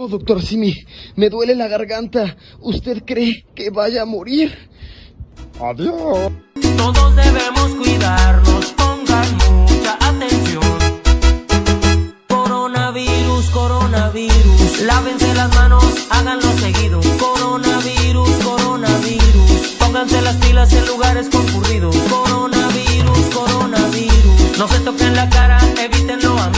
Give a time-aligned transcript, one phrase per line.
[0.00, 0.72] Oh, doctor Simi,
[1.16, 2.36] me duele la garganta.
[2.60, 4.56] ¿Usted cree que vaya a morir?
[5.60, 6.30] Adiós.
[6.76, 10.78] Todos debemos cuidarnos, pongan mucha atención.
[12.28, 17.00] Coronavirus, coronavirus, lávense las manos, háganlo seguido.
[17.18, 21.96] Coronavirus, coronavirus, pónganse las pilas en lugares concurridos.
[22.08, 26.57] Coronavirus, coronavirus, no se toquen la cara, evítenlo amigos.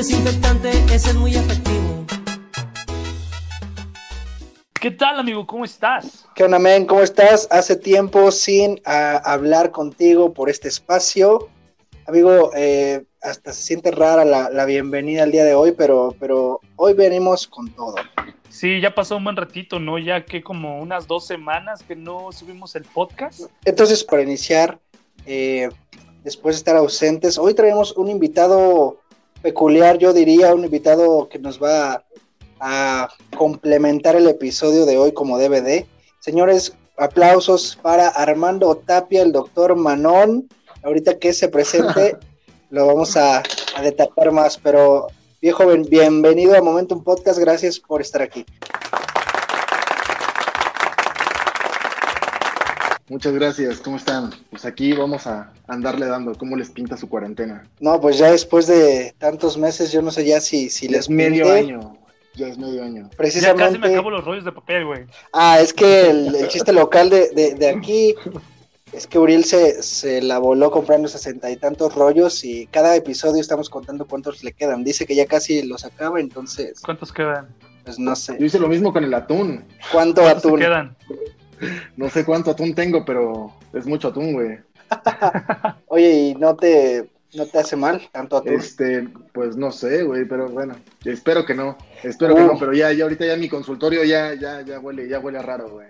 [0.00, 2.06] desinfectante, ese es muy efectivo.
[4.80, 5.46] ¿Qué tal, amigo?
[5.46, 6.26] ¿Cómo estás?
[6.34, 6.86] ¿Qué onda, men?
[6.86, 7.46] ¿Cómo estás?
[7.50, 11.50] Hace tiempo sin ah, hablar contigo por este espacio.
[12.06, 16.60] Amigo, eh, hasta se siente rara la, la bienvenida al día de hoy, pero, pero
[16.76, 17.96] hoy venimos con todo.
[18.48, 19.98] Sí, ya pasó un buen ratito, ¿no?
[19.98, 23.50] Ya que como unas dos semanas que no subimos el podcast.
[23.66, 24.78] Entonces, para iniciar,
[25.26, 25.68] eh,
[26.24, 28.99] después de estar ausentes, hoy traemos un invitado
[29.42, 32.04] peculiar, yo diría, un invitado que nos va a,
[32.60, 35.86] a complementar el episodio de hoy como DVD.
[36.20, 40.48] Señores, aplausos para Armando Tapia, el doctor Manón.
[40.82, 42.16] Ahorita que se presente,
[42.70, 43.42] lo vamos a,
[43.74, 45.08] a destapar más, pero
[45.40, 48.44] viejo, bienvenido a Momentum Podcast, gracias por estar aquí.
[53.10, 54.30] Muchas gracias, ¿cómo están?
[54.50, 57.64] Pues aquí vamos a andarle dando, ¿cómo les pinta su cuarentena?
[57.80, 61.10] No, pues ya después de tantos meses, yo no sé ya si, si les es
[61.10, 61.58] medio pinte.
[61.58, 61.98] año,
[62.36, 63.02] ya es medio año.
[63.02, 63.78] Ya casi Precisamente.
[63.80, 65.06] me acabo los rollos de papel, güey.
[65.32, 68.14] Ah, es que el, el chiste local de, de- de aquí
[68.92, 73.40] es que Uriel se, se la voló comprando sesenta y tantos rollos y cada episodio
[73.40, 74.84] estamos contando cuántos le quedan.
[74.84, 77.48] Dice que ya casi los acaba, entonces, ¿Cuántos quedan?
[77.84, 78.36] pues no Yo sé.
[78.38, 79.64] hice lo mismo con el atún.
[79.90, 80.60] ¿Cuánto ¿Cuántos se atún?
[80.60, 80.96] quedan?
[81.96, 84.58] No sé cuánto atún tengo, pero es mucho atún, güey.
[85.86, 88.54] Oye, ¿y no te, no te hace mal tanto atún?
[88.54, 92.92] Este, pues no sé, güey, pero bueno, espero que no, espero que no, pero ya,
[92.92, 95.88] ya ahorita ya mi consultorio ya, ya, ya huele, ya huele a raro, güey.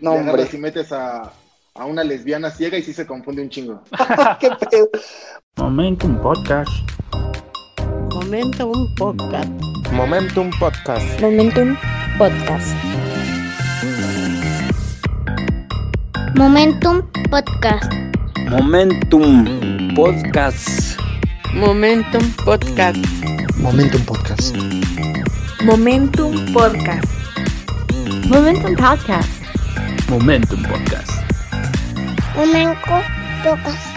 [0.00, 1.32] No, Ya hombre, y metes a,
[1.74, 3.82] a una lesbiana ciega y sí se confunde un chingo.
[4.40, 4.90] qué pedo.
[5.56, 6.70] Momentum Podcast.
[8.14, 9.50] Momentum Podcast.
[9.92, 11.20] Momentum Podcast.
[11.20, 11.76] Momentum
[12.18, 13.13] Podcast.
[16.36, 17.00] Momentum
[17.30, 17.92] Podcast.
[18.50, 20.98] Momentum Podcast.
[21.54, 22.98] Momentum Podcast.
[23.62, 24.56] Momentum Podcast.
[25.62, 27.06] Momentum Podcast.
[28.26, 29.30] Momentum Podcast.
[30.10, 31.12] Momentum Podcast.
[32.34, 33.02] Momentum
[33.44, 33.96] Podcast.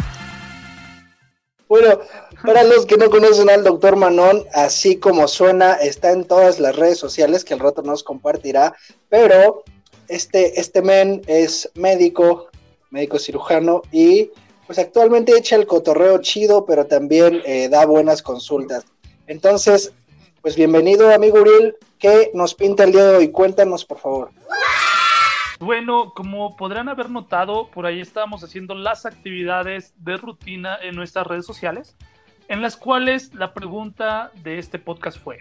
[1.67, 1.99] Bueno,
[2.45, 6.75] para los que no conocen al doctor Manón, así como suena, está en todas las
[6.75, 8.75] redes sociales que al rato nos compartirá,
[9.09, 9.63] pero
[10.07, 12.49] este, este men es médico,
[12.89, 14.31] médico cirujano y
[14.65, 18.85] pues actualmente echa el cotorreo chido, pero también eh, da buenas consultas.
[19.27, 19.93] Entonces,
[20.41, 23.31] pues bienvenido amigo Uriel, ¿qué nos pinta el día de hoy?
[23.31, 24.29] Cuéntanos por favor.
[25.59, 31.25] Bueno, como podrán haber notado, por ahí estábamos haciendo las actividades de rutina en nuestras
[31.25, 31.95] redes sociales,
[32.47, 35.39] en las cuales la pregunta de este podcast fue,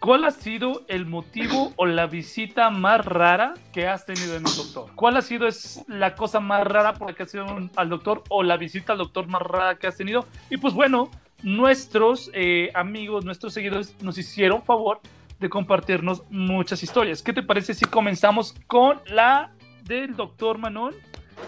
[0.00, 4.56] ¿cuál ha sido el motivo o la visita más rara que has tenido en un
[4.56, 4.90] doctor?
[4.94, 8.22] ¿Cuál ha sido es la cosa más rara por la que has ido al doctor
[8.28, 10.26] o la visita al doctor más rara que has tenido?
[10.50, 11.10] Y pues bueno,
[11.42, 15.00] nuestros eh, amigos, nuestros seguidores nos hicieron favor
[15.40, 17.22] de compartirnos muchas historias.
[17.22, 19.52] ¿Qué te parece si comenzamos con la
[19.84, 20.94] del doctor Manon,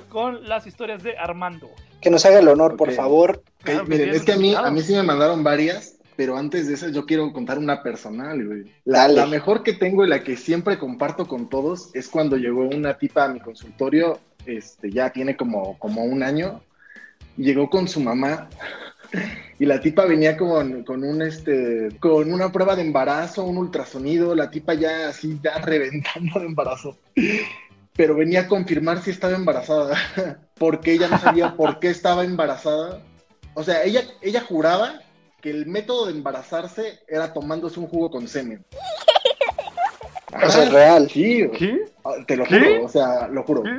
[0.08, 1.68] con las historias de Armando?
[2.00, 2.94] Que nos haga el honor, por Ok.
[2.94, 3.42] favor.
[3.62, 4.68] Claro que miren, es que a mí, claro.
[4.68, 8.46] a mí sí me mandaron varias, pero antes de eso yo quiero contar una personal,
[8.46, 8.64] güey.
[8.84, 12.68] La, la mejor que tengo y la que siempre comparto con todos es cuando llegó
[12.68, 16.60] una tipa a mi consultorio, este, ya tiene como, como un año,
[17.38, 18.50] y llegó con su mamá.
[19.58, 24.34] Y la tipa venía con, con un este con una prueba de embarazo, un ultrasonido,
[24.34, 26.98] la tipa ya así ya reventando de embarazo.
[27.96, 29.96] Pero venía a confirmar si estaba embarazada,
[30.58, 33.02] porque ella no sabía por qué estaba embarazada.
[33.54, 35.00] O sea, ella, ella juraba
[35.40, 38.64] que el método de embarazarse era tomándose un jugo con semen.
[40.32, 41.10] O sea, es Ajá, real.
[41.10, 41.50] Sí.
[41.58, 41.86] ¿Qué?
[42.04, 42.60] Ah, te lo ¿Qué?
[42.60, 43.64] juro, o sea, lo juro.
[43.64, 43.70] ¿Qué?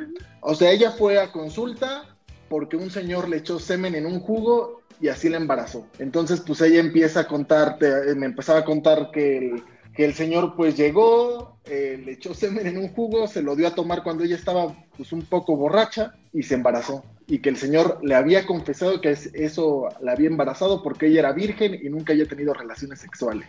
[0.41, 2.03] O sea, ella fue a consulta
[2.49, 5.87] porque un señor le echó semen en un jugo y así la embarazó.
[5.97, 9.63] Entonces, pues ella empieza a contarte, me empezaba a contar que el,
[9.95, 13.67] que el señor pues llegó, eh, le echó semen en un jugo, se lo dio
[13.67, 17.03] a tomar cuando ella estaba pues un poco borracha y se embarazó.
[17.27, 21.19] Y que el señor le había confesado que es- eso la había embarazado porque ella
[21.19, 23.47] era virgen y nunca había tenido relaciones sexuales.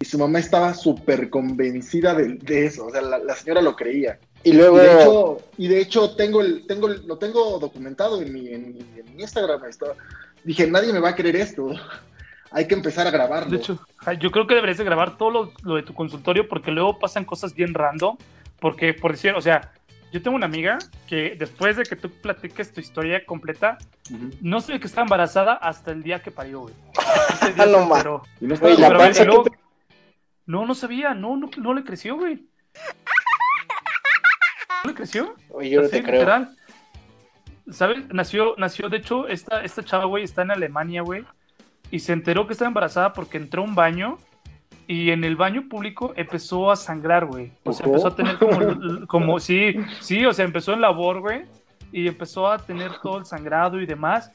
[0.00, 3.74] Y su mamá estaba súper convencida de, de eso, o sea, la- la señora lo
[3.76, 4.18] creía.
[4.42, 8.20] Y Y luego, de hecho, y de hecho tengo el, tengo el- lo tengo documentado
[8.20, 9.64] en mi, en mi- en mi Instagram.
[9.64, 9.94] Esto.
[10.44, 11.70] Dije, nadie me va a creer esto.
[12.50, 13.50] Hay que empezar a grabarlo.
[13.50, 13.78] De hecho,
[14.20, 17.24] yo creo que deberías de grabar todo lo, lo de tu consultorio porque luego pasan
[17.24, 18.16] cosas bien random.
[18.60, 19.72] Porque, por decir, o sea,
[20.12, 23.76] yo tengo una amiga que después de que tú platiques tu historia completa,
[24.40, 26.74] no sé que estaba embarazada hasta el día que parió, güey.
[26.98, 29.58] Ah, no no la Pero, luego- que-
[30.46, 32.46] No, no sabía, no, no, no le creció, güey.
[34.84, 35.34] ¿No le creció?
[35.50, 36.20] Oye, yo no te creo.
[36.20, 36.56] literal.
[37.70, 38.06] ¿Sabes?
[38.12, 41.24] Nació, nació, de hecho, esta, esta chava, güey, está en Alemania, güey.
[41.94, 44.18] Y se enteró que estaba embarazada porque entró a un baño
[44.88, 47.52] y en el baño público empezó a sangrar, güey.
[47.62, 51.42] O sea, empezó a tener como, como, sí, sí, o sea, empezó en labor, güey.
[51.92, 54.32] Y empezó a tener todo el sangrado y demás.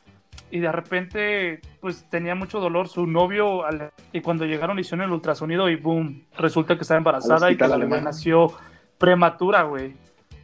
[0.49, 3.65] Y de repente, pues tenía mucho dolor su novio.
[4.13, 7.67] Y cuando llegaron, le hicieron el ultrasonido y boom, resulta que estaba embarazada y que
[7.67, 8.05] la alemán.
[8.05, 8.53] nació
[8.97, 9.95] prematura, güey.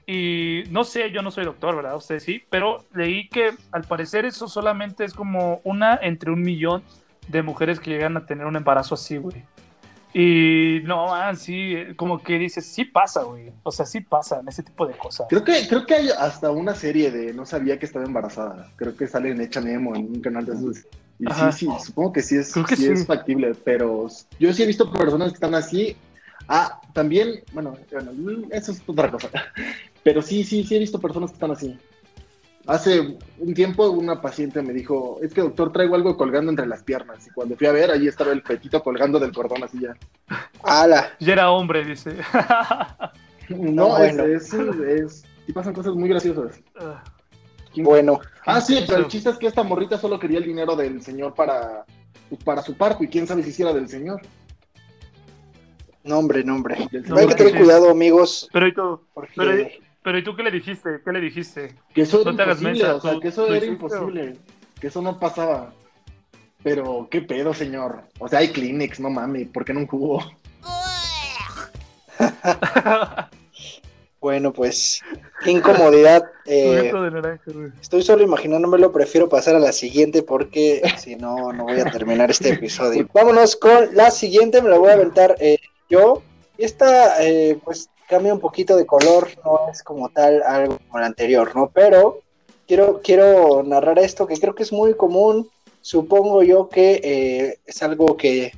[0.05, 1.95] Y no sé, yo no soy doctor, ¿verdad?
[1.95, 6.83] Ustedes sí, pero leí que al parecer eso solamente es como una entre un millón
[7.27, 9.43] de mujeres que llegan a tener un embarazo así, güey.
[10.17, 13.51] Y no, man, sí, como que dices, sí pasa, güey.
[13.63, 15.27] O sea, sí pasan ese tipo de cosas.
[15.29, 18.71] Creo que, creo que hay hasta una serie de No sabía que estaba embarazada.
[18.77, 20.85] Creo que sale en Echa Nemo, en un canal de esos.
[21.19, 21.51] Y Ajá.
[21.51, 22.91] sí, sí, supongo que sí es, Creo que sí sí.
[22.93, 24.07] es factible, pero
[24.39, 25.97] yo sí he visto personas que están así.
[26.47, 29.29] Ah, también, bueno, bueno, eso es otra cosa.
[30.03, 31.79] Pero sí, sí, sí he visto personas que están así.
[32.67, 36.81] Hace un tiempo una paciente me dijo, es que doctor traigo algo colgando entre las
[36.81, 37.27] piernas.
[37.27, 39.95] Y cuando fui a ver, ahí estaba el petito colgando del cordón así ya.
[40.63, 41.11] ¡Hala!
[41.19, 42.15] Ya era hombre, dice.
[43.49, 44.23] No, Ah, bueno.
[44.23, 46.59] es, es, es- sí pasan cosas muy graciosas.
[46.79, 47.03] Ah,
[47.71, 50.75] ¿Quién- Bueno, Ah, sí, pero el chiste es que esta morrita solo quería el dinero
[50.75, 51.85] del señor para,
[52.43, 54.19] para su parto y quién sabe si hiciera del señor.
[56.03, 56.87] nombre, nombre.
[56.91, 57.57] Del No, Hay que tener sí.
[57.59, 59.01] cuidado, amigos, Pero ¿y tú?
[59.13, 59.51] porque Pero,
[60.05, 61.01] pero ¿y tú qué le dijiste?
[61.03, 61.73] ¿Qué le dijiste?
[61.91, 63.65] que eso era no imposible, o sea, que eso era
[64.79, 65.73] que no pasaba.
[66.61, 68.03] Pero, ¿qué pedo, señor?
[68.19, 70.19] O sea, hay Kleenex, no mames, ¿por qué no un jugo?
[74.19, 75.01] bueno, pues,
[75.43, 76.23] qué incomodidad.
[76.45, 77.41] eh, de naranja,
[77.81, 82.29] estoy solo imaginándomelo, prefiero pasar a la siguiente porque si no, no voy a terminar
[82.29, 83.09] este episodio.
[83.13, 85.57] Vámonos con la siguiente, me la voy a aventar eh,
[85.89, 86.21] yo.
[86.59, 91.07] Esta, eh, pues, cambia un poquito de color, no es como tal algo como la
[91.07, 91.69] anterior, ¿no?
[91.73, 92.19] Pero
[92.67, 95.49] quiero, quiero narrar esto que creo que es muy común.
[95.81, 98.53] Supongo yo que eh, es algo que,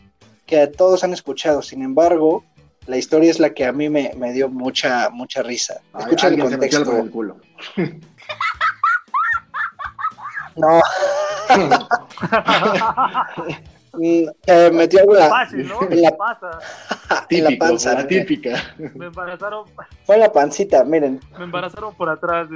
[0.45, 1.61] que a todos han escuchado.
[1.61, 2.43] Sin embargo,
[2.85, 5.81] la historia es la que a mí me, me dio mucha, mucha risa.
[5.93, 6.97] Ay, Escucha el contexto.
[6.97, 7.37] el culo.
[10.55, 10.81] No,
[14.01, 15.81] eh, metió algo en la, Fácil, ¿no?
[15.89, 16.59] en la, Pasa.
[17.29, 18.07] en la Típico, panza.
[18.07, 18.75] típica.
[18.95, 19.65] Me embarazaron,
[20.05, 21.19] Fue la pancita, miren.
[21.37, 22.47] me embarazaron por atrás.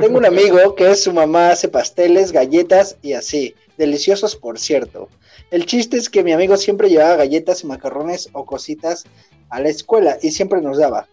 [0.00, 3.54] Tengo un amigo que es su mamá hace pasteles, galletas y así.
[3.76, 5.08] Deliciosos, por cierto.
[5.50, 9.04] El chiste es que mi amigo siempre llevaba galletas y macarrones o cositas
[9.48, 11.06] a la escuela y siempre nos daba.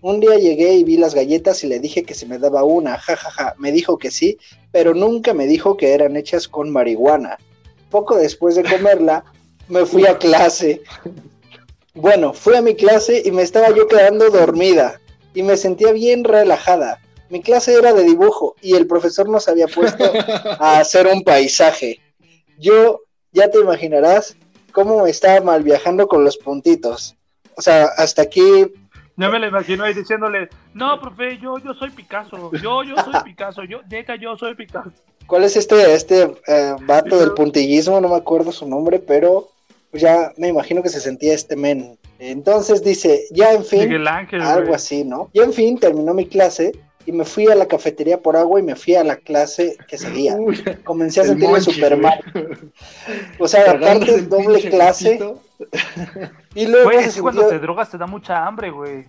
[0.00, 2.96] Un día llegué y vi las galletas y le dije que si me daba una,
[2.98, 3.54] jajaja.
[3.58, 4.36] Me dijo que sí,
[4.72, 7.38] pero nunca me dijo que eran hechas con marihuana.
[7.92, 9.22] Poco después de comerla,
[9.68, 10.80] me fui a clase.
[11.94, 14.98] Bueno, fui a mi clase y me estaba yo quedando dormida
[15.34, 17.00] y me sentía bien relajada.
[17.28, 20.10] Mi clase era de dibujo y el profesor nos había puesto
[20.58, 22.00] a hacer un paisaje.
[22.58, 24.36] Yo, ya te imaginarás
[24.72, 27.14] cómo me estaba mal viajando con los puntitos.
[27.58, 28.72] O sea, hasta aquí,
[29.18, 33.22] Ya me lo imagino ahí diciéndole, no, profe, yo, yo soy Picasso, yo, yo soy
[33.22, 34.92] Picasso, yo, neta, yo soy Picasso.
[35.26, 38.00] ¿Cuál es este, este eh, vato del puntillismo?
[38.00, 39.48] No me acuerdo su nombre, pero
[39.90, 41.98] pues ya me imagino que se sentía este men.
[42.18, 44.74] Entonces dice, ya en fin, Ángel, algo güey.
[44.74, 45.30] así, ¿no?
[45.34, 46.72] Ya en fin, terminó mi clase
[47.04, 49.98] y me fui a la cafetería por agua y me fui a la clase que
[49.98, 50.36] seguía.
[50.36, 52.00] Uy, Comencé a el sentirme güey.
[52.00, 52.20] mal.
[53.38, 55.18] O sea, aparte el doble clase.
[56.54, 59.06] y luego Güey, es que cuando te drogas te da mucha hambre, güey.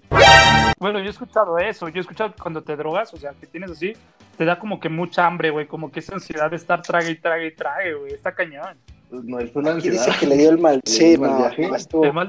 [0.80, 1.90] Bueno, yo he escuchado eso.
[1.90, 3.94] Yo he escuchado que cuando te drogas, o sea, que tienes así,
[4.38, 5.68] te da como que mucha hambre, güey.
[5.68, 8.14] Como que esa ansiedad de estar trague y trague y trague, güey.
[8.14, 8.78] Está cañón.
[9.12, 10.06] No, esto es Aquí ansiedad.
[10.06, 10.82] dice que le dio el mal.
[10.86, 11.68] ¿Le dio Sí, el mal no, viaje?
[11.68, 12.04] no estuvo.
[12.04, 12.28] Además,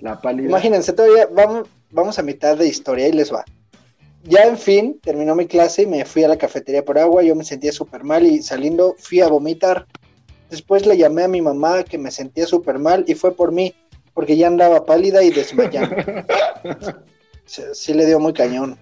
[0.00, 0.48] La pálida.
[0.48, 3.44] Imagínense, todavía vamos, vamos a mitad de historia y les va.
[4.24, 7.22] Ya en fin, terminó mi clase y me fui a la cafetería por agua.
[7.22, 9.86] Yo me sentía súper mal y saliendo fui a vomitar.
[10.50, 13.74] Después le llamé a mi mamá que me sentía súper mal y fue por mí,
[14.14, 15.96] porque ya andaba pálida y desmayando.
[17.46, 18.76] sí, sí le dio muy cañón.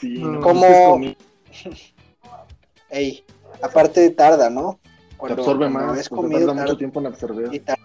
[0.00, 0.38] Sí, No.
[0.38, 1.16] es comi-
[2.90, 3.24] Ey,
[3.62, 4.78] aparte tarda, ¿no?
[4.82, 7.54] Te Cuando- absorbe cuando más, comido tarda mucho tiempo en absorber.
[7.54, 7.82] y tarda.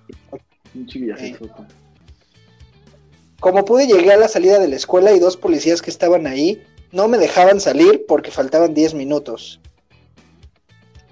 [3.40, 6.62] Como pude, llegué a la salida de la escuela y dos policías que estaban ahí
[6.92, 9.60] no me dejaban salir porque faltaban 10 minutos.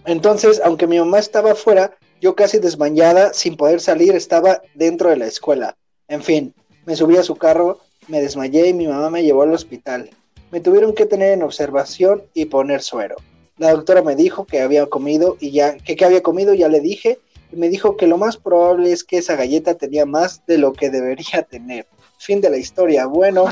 [0.09, 5.17] Entonces, aunque mi mamá estaba afuera, yo casi desmayada, sin poder salir, estaba dentro de
[5.17, 5.77] la escuela.
[6.07, 6.55] En fin,
[6.87, 10.09] me subí a su carro, me desmayé y mi mamá me llevó al hospital.
[10.49, 13.17] Me tuvieron que tener en observación y poner suero.
[13.59, 16.79] La doctora me dijo que había comido y ya, que, que había comido, ya le
[16.79, 17.19] dije,
[17.51, 20.73] y me dijo que lo más probable es que esa galleta tenía más de lo
[20.73, 21.85] que debería tener.
[22.17, 23.05] Fin de la historia.
[23.05, 23.45] Bueno,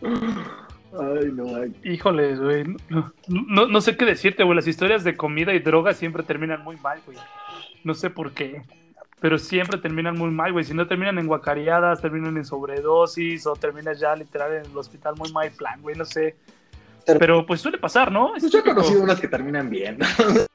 [0.92, 1.74] Ay, no, ay.
[1.84, 2.64] Híjoles, güey.
[2.88, 4.56] No, no- no sé qué decirte, güey.
[4.56, 7.18] Las historias de comida y droga siempre terminan muy mal, güey.
[7.84, 8.62] No sé por qué.
[9.20, 10.64] Pero siempre terminan muy mal, güey.
[10.64, 15.14] Si no terminan en guacareadas, terminan en sobredosis o terminas ya literal en el hospital
[15.16, 15.96] muy mal plan, güey.
[15.96, 16.36] No sé.
[17.18, 18.36] Pero pues suele pasar, ¿no?
[18.36, 19.98] Es Pues yo he conocido unas que terminan bien.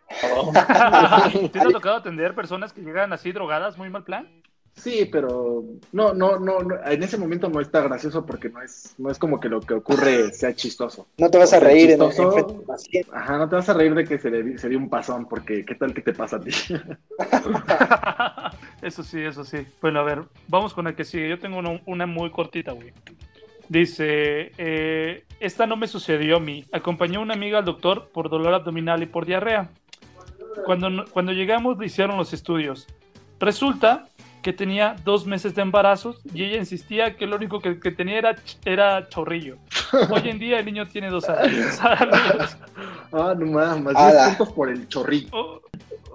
[1.51, 4.27] ¿Te ha tocado atender personas que llegan así drogadas, muy mal plan?
[4.75, 8.95] Sí, pero no, no, no, no, en ese momento no está gracioso porque no es,
[8.97, 11.07] no es como que lo que ocurre sea chistoso.
[11.17, 12.23] no te vas a O sea, reír en, chistoso.
[12.23, 13.09] en frente del paciente.
[13.13, 15.63] Ajá, no te vas a reír de que se le se dio un pasón, porque
[15.63, 16.51] ¿qué tal que te pasa a ti?
[18.81, 19.65] eso sí, eso sí.
[19.81, 21.29] Bueno, a ver, vamos con la que sigue.
[21.29, 22.91] Yo tengo una, una muy cortita, güey.
[23.69, 26.65] Dice, eh, esta no me sucedió a mí.
[26.71, 29.69] Acompañé a una amiga al doctor por dolor abdominal y por diarrea.
[30.65, 32.87] Cuando, no- cuando llegamos le hicieron los estudios.
[33.39, 34.05] Resulta
[34.43, 38.17] que tenía dos meses de embarazos y ella insistía que lo único que, que tenía
[38.19, 38.35] era,
[38.65, 39.57] era chorrillo.
[40.11, 41.65] Hoy en día el niño tiene dos años.
[41.77, 42.57] Saludos.
[43.11, 44.25] ah, no mames, Ala.
[44.27, 45.29] 10 puntos por el chorrillo.
[45.31, 45.61] O-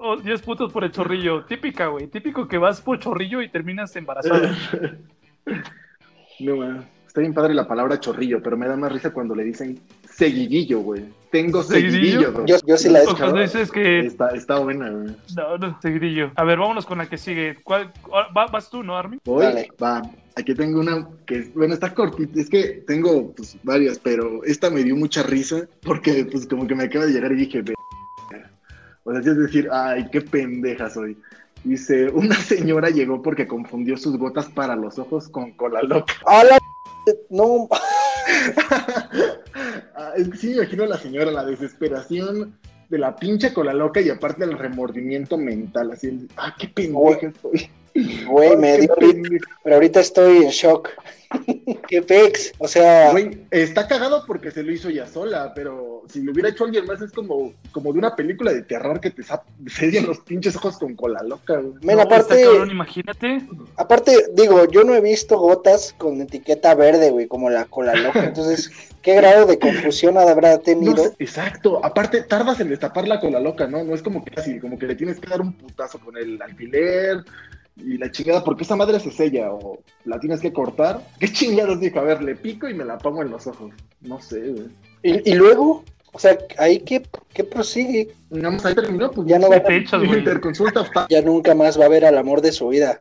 [0.01, 1.45] o 10 puntos por el chorrillo.
[1.45, 2.07] Típica, güey.
[2.07, 4.55] Típico que vas por chorrillo y terminas embarazada.
[6.41, 6.85] No mames,
[7.19, 10.81] está bien padre la palabra chorrillo, pero me da más risa cuando le dicen seguidillo,
[10.81, 11.05] güey.
[11.33, 12.47] Tengo ¿Seguidillo?
[12.47, 13.37] Yo, yo sí la he escuchado.
[13.37, 14.07] dices que.
[14.07, 15.17] Está, está buena, güey.
[15.37, 16.31] No, no, seguidillo.
[16.37, 17.57] A ver, vámonos con la que sigue.
[17.65, 17.93] ¿Cuál,
[18.37, 19.21] va- ¿Vas tú, no, Armin?
[19.25, 19.69] Voy, Dale.
[19.83, 20.01] va.
[20.37, 22.41] Aquí tengo una que, bueno, está cortita.
[22.41, 26.77] Es que tengo pues, varias, pero esta me dio mucha risa porque, pues, como que
[26.77, 27.75] me acaba de llegar y dije, "Ve".
[29.03, 31.19] o sea, es decir, ay, qué pendeja soy.
[31.65, 36.15] Dice, una señora llegó porque confundió sus gotas para los ojos con cola loca.
[36.25, 36.57] ¡Hala!
[37.31, 37.69] No,
[39.95, 42.57] Ah, es que sí me imagino a la señora, la desesperación
[42.89, 47.69] de la pinche cola loca y aparte el remordimiento mental, así, ah, qué pendeja estoy.
[48.27, 48.95] Güey, me dio
[49.63, 50.91] pero ahorita estoy en shock.
[51.89, 52.53] ¡Qué pex!
[52.57, 56.49] O sea, Güey, está cagado porque se lo hizo ella sola, pero si lo hubiera
[56.49, 59.23] hecho alguien más es como, como de una película de terror que te
[59.67, 61.75] sellan los pinches ojos con cola loca, güey.
[61.83, 63.43] men, No, aparte, está cabrón, imagínate.
[63.77, 68.25] aparte, digo, yo no he visto gotas con etiqueta verde, güey, como la cola loca.
[68.25, 68.71] Entonces,
[69.03, 71.13] ¿qué grado de confusión habrá No tenido?
[71.19, 73.85] exacto, aparte tardas en destapar la cola loca, ¿no?
[73.85, 76.41] No es como que así, como que le tienes que dar un putazo con el
[76.41, 77.23] alfiler
[77.79, 81.01] y la chingada, porque esa madre se sella o la tienes que cortar.
[81.21, 81.99] ¿Qué chingados dijo?
[82.01, 83.73] A ver, le pico y me la pongo en los ojos.
[84.01, 84.69] No sé, güey.
[85.03, 88.15] Y, y luego, o sea, ahí qué, qué prosigue.
[88.31, 90.19] Más ahí terminó, pues Ya no va- güey.
[90.19, 92.99] Interconsulta Ya nunca más va a ver al amor de su vida.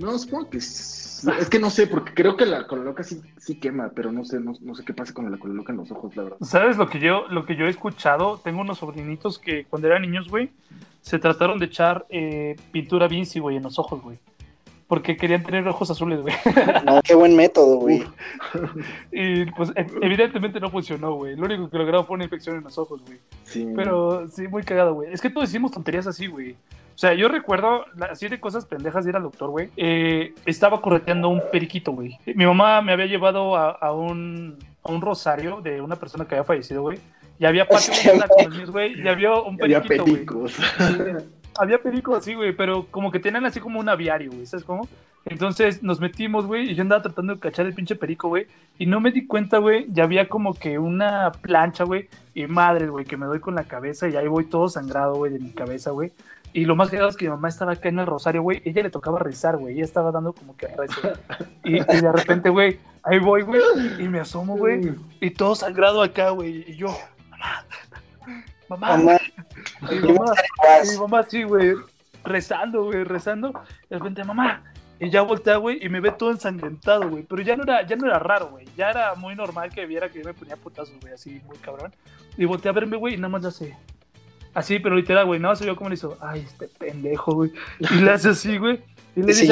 [0.00, 3.20] No, supongo que es, es que no sé, porque creo que la cola loca sí,
[3.38, 5.78] sí quema, pero no sé, no, no sé qué pasa con la cola loca en
[5.78, 6.38] los ojos, la verdad.
[6.40, 8.38] ¿Sabes lo que yo, lo que yo he escuchado?
[8.42, 10.50] Tengo unos sobrinitos que cuando eran niños, güey,
[11.02, 14.18] se trataron de echar eh, pintura Vinci, güey, en los ojos, güey.
[14.86, 16.34] Porque querían tener ojos azules, güey.
[16.84, 18.02] No, qué buen método, güey.
[19.12, 21.36] Y pues e- evidentemente no funcionó, güey.
[21.36, 23.18] Lo único que lograron fue una infección en los ojos, güey.
[23.44, 23.68] Sí.
[23.76, 25.12] Pero sí, muy cagado, güey.
[25.12, 26.56] Es que todos hicimos tonterías así, güey.
[27.00, 29.70] O sea, yo recuerdo así de cosas pendejas de ir al doctor, güey.
[29.74, 32.18] Eh, estaba correteando un periquito, güey.
[32.26, 36.34] Mi mamá me había llevado a, a un, a un rosario de una persona que
[36.34, 36.98] había fallecido, güey.
[37.38, 37.94] Y había patio
[38.28, 39.00] con güey.
[39.00, 40.52] Y había un Había periquito, güey.
[40.52, 40.58] pericos.
[41.58, 44.86] Había perico así, güey, pero como que tenían así como un aviario, güey, ¿sabes cómo?
[45.24, 48.46] Entonces nos metimos, güey, y yo andaba tratando de cachar el pinche perico, güey,
[48.78, 52.88] y no me di cuenta, güey, ya había como que una plancha, güey, y madre,
[52.88, 55.50] güey, que me doy con la cabeza y ahí voy todo sangrado, güey, de mi
[55.50, 56.12] cabeza, güey.
[56.52, 58.82] Y lo más cagado es que mi mamá estaba acá en el rosario, güey, ella
[58.82, 61.00] le tocaba rezar, güey, ella estaba dando como que rezo.
[61.64, 63.62] Y, y de repente, güey, ahí voy, güey,
[63.98, 66.88] y me asomo, güey, y todo sangrado acá, güey, y yo,
[67.30, 67.64] mamá,
[68.68, 69.20] mamá, Mamá,
[69.90, 70.34] y mamá,
[70.84, 71.74] y mi mamá sí, güey,
[72.24, 73.52] rezando, güey, rezando.
[73.88, 74.62] De repente, mamá.
[74.98, 77.22] Y ya voltea, güey, y me ve todo ensangrentado, güey.
[77.22, 78.66] Pero ya no era, ya no era raro, güey.
[78.76, 81.94] Ya era muy normal que viera que yo me ponía putazos, güey, así, muy cabrón.
[82.36, 83.76] Y volteé a verme, güey, y nada más le hace.
[84.54, 86.16] Así, pero literal, güey, nada más se vio como le hizo.
[86.20, 87.52] Ay, este pendejo, güey.
[87.78, 88.80] Y le hace así, güey.
[89.14, 89.46] Y le dice,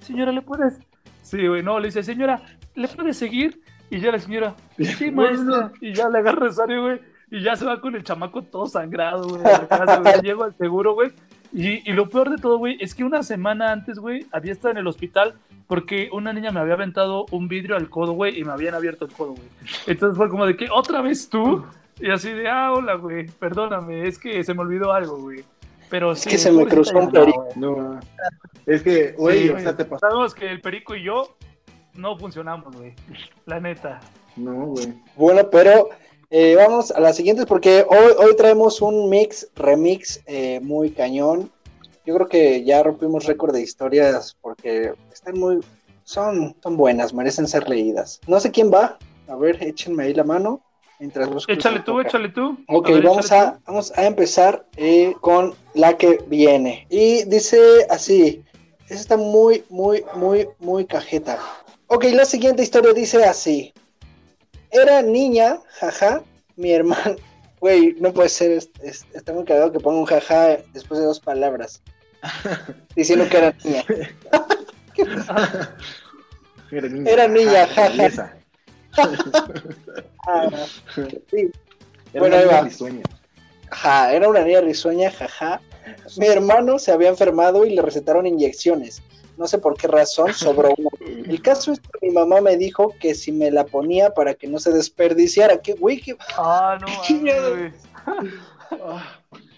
[0.00, 0.78] señora, ¿le puedes?
[1.22, 2.42] Sí, güey, no, le dice, señora,
[2.74, 3.60] ¿le puedes seguir?
[3.90, 5.72] Y ya la señora, sí, maestra.
[5.80, 7.00] Y ya le agarra el rosario, güey.
[7.30, 9.42] Y ya se va con el chamaco todo sangrado, güey.
[10.22, 11.12] Llego al seguro, güey.
[11.52, 14.72] Y, y lo peor de todo, güey, es que una semana antes, güey, había estado
[14.72, 15.34] en el hospital
[15.66, 19.04] porque una niña me había aventado un vidrio al codo, güey, y me habían abierto
[19.04, 19.48] el codo, güey.
[19.86, 21.64] Entonces fue como de que, ¿otra vez tú?
[22.00, 25.44] Y así de, ah, hola, güey, perdóname, es que se me olvidó algo, güey.
[25.90, 27.48] Pero Es sí, que se me cruzó un perico.
[27.56, 28.00] No,
[28.64, 29.98] es que, güey, Sí, o sea, te pasó.
[30.08, 31.36] Sabemos que el perico y yo
[31.94, 32.94] no funcionamos, güey.
[33.44, 34.00] La neta.
[34.36, 34.94] No, güey.
[35.16, 35.90] Bueno, pero
[36.30, 41.50] eh, vamos a las siguientes porque hoy, hoy traemos un mix, remix eh, muy cañón.
[42.06, 45.60] Yo creo que ya rompimos récord de historias porque están muy,
[46.04, 48.20] son, son buenas, merecen ser leídas.
[48.26, 48.96] No sé quién va,
[49.28, 50.62] a ver, échenme ahí la mano
[51.00, 52.56] mientras busco Échale esa tú, échale tú.
[52.68, 56.86] Ok, A ver, vamos, a, vamos a empezar eh, con la que viene.
[56.90, 57.58] Y dice
[57.90, 58.44] así,
[58.84, 61.38] esta está muy, muy, muy, muy cajeta.
[61.88, 63.72] Ok, la siguiente historia dice así.
[64.70, 66.22] Era niña, jaja,
[66.56, 67.16] mi hermano.
[67.60, 71.04] Güey, no puede ser, es- es- está muy cagado que ponga un jaja después de
[71.04, 71.82] dos palabras.
[72.96, 73.84] Diciendo que era niña.
[76.70, 77.10] Era niña.
[77.10, 78.36] Era niña, Ajá, jaja.
[78.96, 79.46] Belleza.
[80.26, 80.48] Ah,
[80.94, 81.50] sí,
[82.12, 82.64] Era Bueno, una ahí niña va.
[82.68, 83.02] risueña.
[83.70, 85.60] Ajá, era una niña risueña, jaja.
[86.18, 89.02] Mi hermano se había enfermado y le recetaron inyecciones.
[89.36, 90.90] No sé por qué razón, sobró una.
[91.00, 94.46] El caso es que mi mamá me dijo que si me la ponía para que
[94.48, 95.58] no se desperdiciara.
[95.62, 96.00] ¿Qué, güey?
[96.00, 96.16] ¿Qué?
[96.36, 97.72] Ah, no, ¿Qué.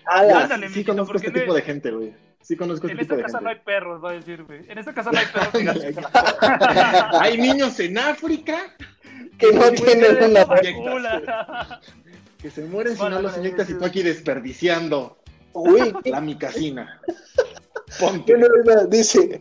[0.07, 2.15] Ah, sí conozco este en- tipo de gente, güey.
[2.43, 3.65] Sí conozco En este tipo esta de casa no hay gente.
[3.73, 4.61] perros, va a decir, güey.
[4.69, 5.85] En esta casa no hay perros.
[7.21, 8.75] Hay niños en África
[9.43, 10.45] Que no tienen una.
[10.45, 11.81] Vacuna.
[12.41, 15.17] que se mueren si no los inyectas y tú aquí desperdiciando
[16.03, 16.11] ¿qué?
[16.11, 17.01] la micacina.
[17.99, 18.37] Ponte.
[18.37, 19.41] Mira, dice.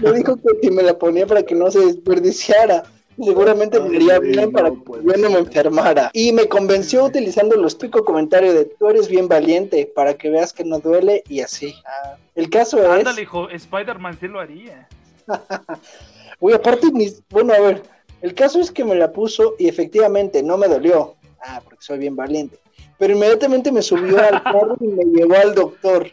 [0.00, 2.84] Me dijo que si me la ponía para que no se desperdiciara.
[3.22, 6.10] Seguramente me iría bien no para que yo no me enfermara.
[6.12, 10.52] Y me convenció utilizando el típico comentario de tú eres bien valiente para que veas
[10.52, 11.74] que no duele y así.
[11.86, 12.90] Ah, El caso es.
[12.90, 14.86] Ándale, hijo, Spider-Man sí lo haría.
[16.40, 17.82] Uy, aparte, ni- bueno, a ver,
[18.22, 21.16] el caso es que me la puso y efectivamente no me dolió.
[21.40, 22.58] Ah, porque soy bien valiente.
[22.98, 26.10] Pero inmediatamente me subió al carro y me llevó al doctor.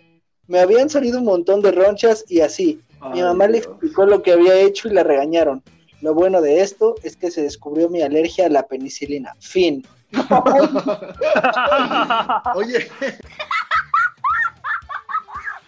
[0.47, 2.81] Me habían salido un montón de ronchas y así.
[3.13, 5.63] Mi Ay, mamá le explicó lo que había hecho y la regañaron.
[6.01, 9.35] Lo bueno de esto es que se descubrió mi alergia a la penicilina.
[9.39, 9.85] Fin.
[12.55, 12.89] Oye.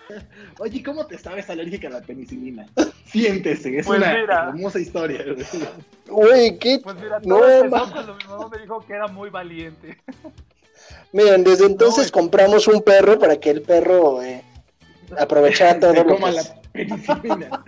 [0.59, 2.65] Oye, ¿cómo te sabes alérgica a la penicilina?
[3.05, 4.49] Siéntese, es Pues una mira.
[4.49, 5.23] hermosa historia.
[6.07, 6.57] güey.
[6.59, 6.79] ¿qué?
[6.83, 9.97] Pues mira, No, todo empezó ma- cuando mi mamá me dijo que era muy valiente.
[11.13, 12.23] Miren, desde entonces güey.
[12.23, 14.43] compramos un perro para que el perro eh,
[15.17, 16.35] aprovechara todo lo coma que...
[16.35, 17.63] la penicilina.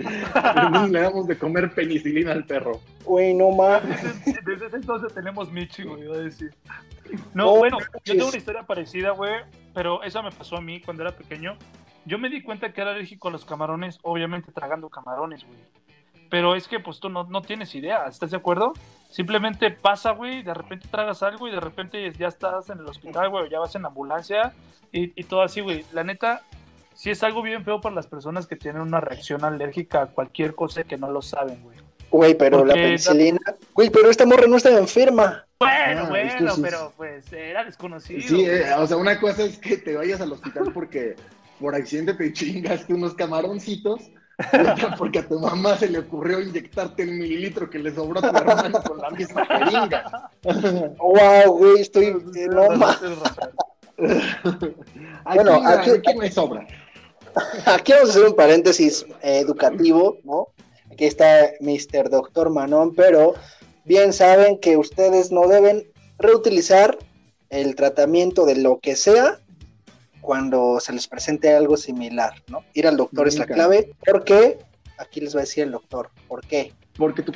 [0.90, 2.82] Le damos de comer penicilina al perro.
[3.06, 4.04] Güey, no mames.
[4.26, 6.54] Desde, desde ese entonces tenemos Michi, güey, iba a decir.
[7.34, 9.32] No, No bueno, yo tengo una historia parecida, güey,
[9.74, 11.58] pero esa me pasó a mí cuando era pequeño.
[12.08, 15.60] Yo me di cuenta que era alérgico a los camarones, obviamente tragando camarones, güey.
[16.30, 18.74] Pero es que, pues, tú no, no tienes idea, ¿estás de acuerdo?
[19.10, 23.30] Simplemente pasa, güey, de repente tragas algo y de repente ya estás en el hospital,
[23.30, 24.54] güey, o ya vas en la ambulancia
[24.92, 25.86] y, y todo así, güey.
[25.94, 26.42] La neta,
[26.94, 30.54] sí es algo bien feo para las personas que tienen una reacción alérgica a cualquier
[30.56, 31.78] cosa que no lo saben, güey.
[32.10, 33.40] Güey, pero la penicilina.
[33.74, 35.46] Güey, pero esta morra no está enferma.
[35.60, 38.22] Bueno, Ah, bueno, es- pero pues era desconocido.
[38.22, 41.16] Sí, eh, o sea, una cosa es que te vayas al hospital porque
[41.60, 44.02] por accidente te chingaste unos camaroncitos.
[45.00, 48.38] porque a tu mamá se le ocurrió inyectarte el mililitro que le sobró a tu
[48.38, 50.30] hermano con la misma jeringa.
[51.00, 52.16] Wow, güey, estoy.
[52.52, 52.68] no.
[55.26, 56.68] Aquí, Bueno, aquí- aquí hay sobra.
[57.66, 60.48] Aquí vamos a hacer un paréntesis eh, educativo, ¿no?
[60.92, 62.10] Aquí está Mr.
[62.10, 63.34] Doctor Manon, pero
[63.86, 66.98] bien saben que ustedes no deben reutilizar
[67.50, 69.40] el tratamiento de lo que sea
[70.28, 72.66] cuando se les presente algo similar, ¿no?
[72.74, 73.54] Ir al doctor es la Nunca.
[73.54, 74.58] clave, porque
[74.98, 76.74] aquí les va a decir el doctor, ¿por qué?
[76.98, 77.32] Porque tu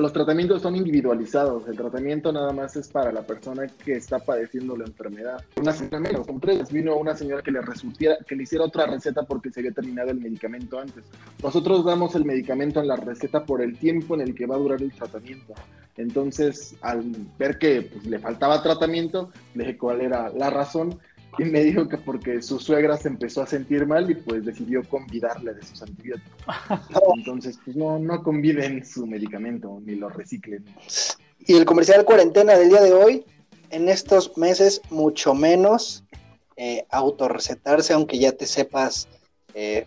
[0.00, 1.68] los tratamientos son individualizados.
[1.68, 5.44] El tratamiento nada más es para la persona que está padeciendo la enfermedad.
[5.60, 9.22] Una señora menos, tres, vino una señora que le resultiera, que le hiciera otra receta
[9.22, 11.04] porque se había terminado el medicamento antes.
[11.40, 14.58] Nosotros damos el medicamento en la receta por el tiempo en el que va a
[14.58, 15.54] durar el tratamiento.
[15.98, 17.04] Entonces, al
[17.38, 20.98] ver que pues, le faltaba tratamiento, le dije cuál era la razón
[21.36, 24.82] y me dijo que porque su suegra se empezó a sentir mal y pues decidió
[24.88, 26.32] convidarle de sus antibióticos.
[27.16, 30.64] Entonces, pues no, no conviden su medicamento ni lo reciclen.
[31.40, 33.24] Y el comercial cuarentena del día de hoy,
[33.70, 36.04] en estos meses, mucho menos
[36.56, 39.08] eh, autorrecetarse, aunque ya te sepas
[39.54, 39.86] eh,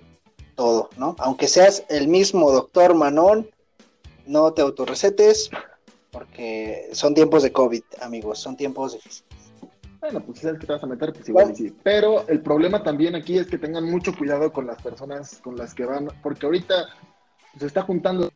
[0.56, 1.15] todo, ¿no?
[1.19, 3.49] Aunque seas el mismo doctor Manón,
[4.25, 5.49] no te autorrecetes,
[6.12, 9.31] porque son tiempos de COVID, amigos, son tiempos difíciles.
[10.02, 11.58] Bueno, pues si sabes que te vas a meter, pues igual y Bueno.
[11.70, 11.76] sí.
[11.84, 15.74] Pero el problema también aquí es que tengan mucho cuidado con las personas con las
[15.76, 16.88] que van, porque ahorita
[17.60, 18.30] se está juntando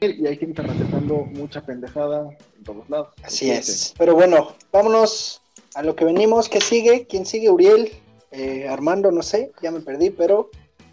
[0.00, 3.08] y hay gente recetando mucha pendejada en todos lados.
[3.22, 3.94] Así es.
[3.98, 5.42] Pero bueno, vámonos
[5.74, 6.48] a lo que venimos.
[6.48, 7.06] ¿Qué sigue?
[7.06, 7.92] ¿Quién sigue, Uriel?
[8.32, 10.50] eh, Armando, no sé, ya me perdí, pero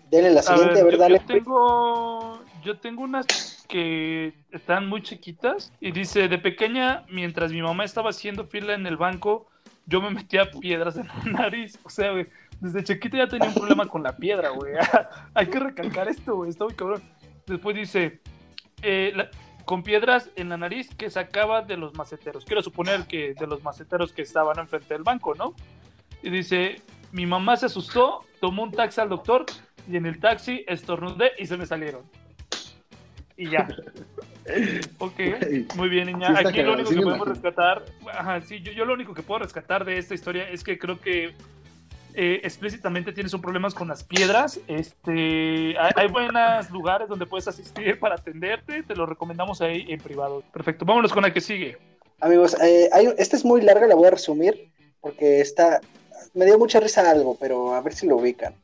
[0.09, 1.19] denle la A siguiente, ver, a ver, yo, dale.
[1.19, 7.61] yo tengo, yo tengo unas que están muy chiquitas y dice, de pequeña, mientras mi
[7.61, 9.47] mamá estaba haciendo fila en el banco,
[9.85, 11.79] yo me metía piedras en la nariz.
[11.83, 12.27] O sea, güey,
[12.59, 14.73] desde chiquito ya tenía un problema con la piedra, güey.
[15.33, 17.01] Hay que recalcar esto, güey, está muy cabrón.
[17.45, 18.19] Después dice,
[18.81, 19.13] eh,
[19.65, 22.45] con piedras en la nariz que sacaba de los maceteros.
[22.45, 25.55] Quiero suponer que de los maceteros que estaban enfrente del banco, ¿no?
[26.23, 29.45] Y dice, mi mamá se asustó, tomó un taxi al doctor
[29.89, 32.03] y en el taxi estornudé y se me salieron.
[33.37, 33.67] Y ya.
[34.99, 35.19] Ok,
[35.75, 36.29] muy bien, niña.
[36.37, 37.33] Sí Aquí lo único sí que podemos imagino.
[37.33, 40.79] rescatar, ajá, sí, yo, yo lo único que puedo rescatar de esta historia es que
[40.79, 41.33] creo que
[42.13, 44.61] eh, explícitamente tienes un problemas con las piedras.
[44.69, 48.83] Este, hay, hay buenos lugares donde puedes asistir para atenderte.
[48.83, 50.43] Te lo recomendamos ahí en privado.
[50.53, 50.85] Perfecto.
[50.85, 51.77] Vámonos con la que sigue.
[52.21, 54.71] Amigos, eh, hay- esta es muy larga, la voy a resumir,
[55.01, 55.81] porque está,
[56.33, 58.55] me dio mucha risa algo, pero a ver si lo ubican.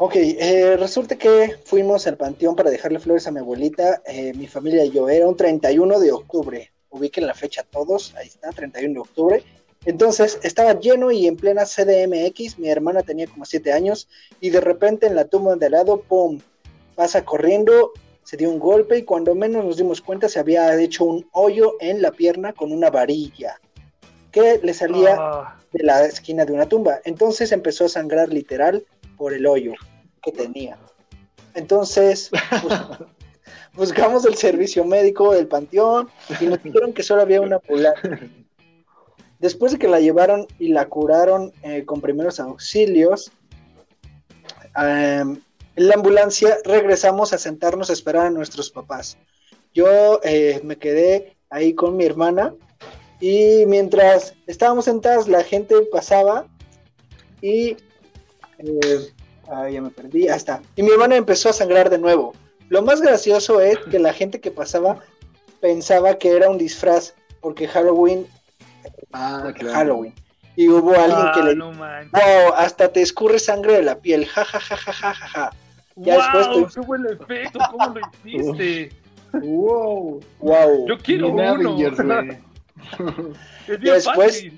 [0.00, 4.46] Ok, eh, resulta que fuimos al panteón para dejarle flores a mi abuelita, eh, mi
[4.46, 8.94] familia y yo, era un 31 de octubre, ubiquen la fecha todos, ahí está, 31
[8.94, 9.44] de octubre.
[9.86, 14.08] Entonces estaba lleno y en plena CDMX, mi hermana tenía como 7 años
[14.40, 16.38] y de repente en la tumba de al lado, ¡pum!
[16.94, 17.90] Pasa corriendo,
[18.22, 21.74] se dio un golpe y cuando menos nos dimos cuenta se había hecho un hoyo
[21.80, 23.60] en la pierna con una varilla
[24.30, 27.00] que le salía Ah, de la esquina de una tumba.
[27.04, 28.84] Entonces empezó a sangrar literal
[29.18, 29.72] por el hoyo
[30.22, 30.78] que tenía.
[31.54, 32.30] Entonces
[32.62, 33.06] bus-
[33.74, 36.08] buscamos el servicio médico del panteón
[36.40, 38.30] y nos dijeron que solo había una ambulancia.
[39.40, 43.30] Después de que la llevaron y la curaron eh, con primeros auxilios,
[44.76, 45.40] em,
[45.76, 49.16] en la ambulancia regresamos a sentarnos a esperar a nuestros papás.
[49.72, 52.54] Yo eh, me quedé ahí con mi hermana
[53.20, 56.46] y mientras estábamos sentados la gente pasaba
[57.40, 57.76] y...
[58.58, 59.12] eh,
[59.50, 60.60] ay, ya me perdí, ahí está.
[60.76, 62.34] Y mi hermana empezó a sangrar de nuevo.
[62.68, 64.98] Lo más gracioso es que la gente que pasaba
[65.60, 68.26] pensaba que era un disfraz porque Halloween,
[69.12, 69.74] Ah, porque claro.
[69.76, 70.14] Halloween.
[70.56, 74.26] Y hubo alguien que ah, le no wow, hasta te escurre sangre de la piel,
[74.26, 75.52] ja, ja, ja, ja, ja, ja, ja.
[75.96, 76.54] Ya después ¡Wow!
[76.66, 77.58] tú- ¡Qué buen efecto!
[77.70, 78.92] ¿Cómo lo hiciste?
[79.32, 80.20] Wow.
[80.40, 80.88] Wow.
[80.88, 81.42] Yo quiero uno.
[81.42, 81.98] Avengers,
[83.80, 84.52] después-.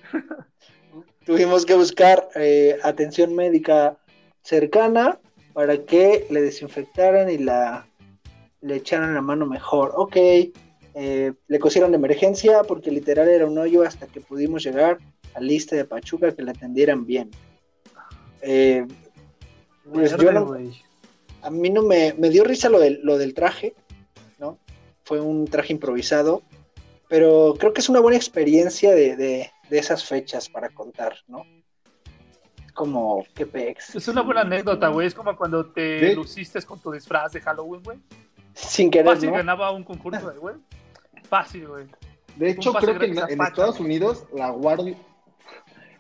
[1.25, 3.97] Tuvimos que buscar eh, atención médica
[4.43, 5.19] cercana
[5.53, 7.87] para que le desinfectaran y la
[8.63, 9.93] le echaran la mano mejor.
[9.97, 14.99] Ok, eh, le cosieron de emergencia porque literal era un hoyo hasta que pudimos llegar
[15.35, 17.31] al lista de Pachuca que la atendieran bien.
[18.43, 18.87] Eh,
[19.91, 20.13] pues
[21.43, 23.75] a mí no me, me dio risa lo del, lo del traje,
[24.39, 24.59] ¿no?
[25.05, 26.43] Fue un traje improvisado,
[27.09, 31.45] pero creo que es una buena experiencia de- de esas fechas para contar, ¿no?
[32.75, 33.95] Como, qué pex.
[33.95, 35.07] Es una buena anécdota, güey.
[35.07, 36.15] Es como cuando te Sí.
[36.15, 37.99] luciste con tu disfraz de Halloween, güey.
[38.55, 39.37] Sin querer, Fácil ¿no?
[39.37, 40.57] ganaba un concurso, güey.
[41.29, 41.87] Fácil, güey.
[42.37, 43.45] De hecho, creo que en, Pacha.
[43.49, 44.97] Estados Unidos la guardia...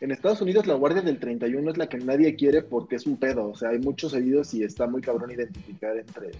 [0.00, 3.18] En Estados Unidos la guardia del 31 es la que nadie quiere porque es un
[3.18, 3.50] pedo.
[3.50, 6.30] O sea, hay muchos heridos y está muy cabrón identificar entre...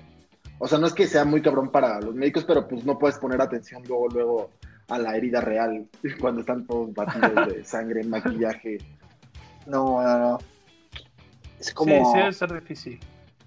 [0.59, 3.19] O sea, no es que sea muy cabrón para los médicos, pero pues no puedes
[3.19, 4.51] poner atención luego, luego
[4.91, 5.87] a la herida real
[6.21, 8.79] cuando están todos batidos de sangre, maquillaje.
[9.67, 10.39] No, no, no.
[11.59, 12.13] Es Sí, como...
[12.13, 13.01] sí, debe ser difícil.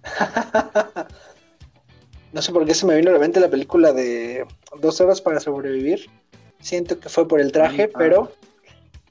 [2.34, 4.43] No sé por qué se me vino a la mente la película de
[4.82, 6.10] Dos horas para sobrevivir.
[6.60, 7.95] Siento que fue por el traje, ah.
[7.97, 8.32] pero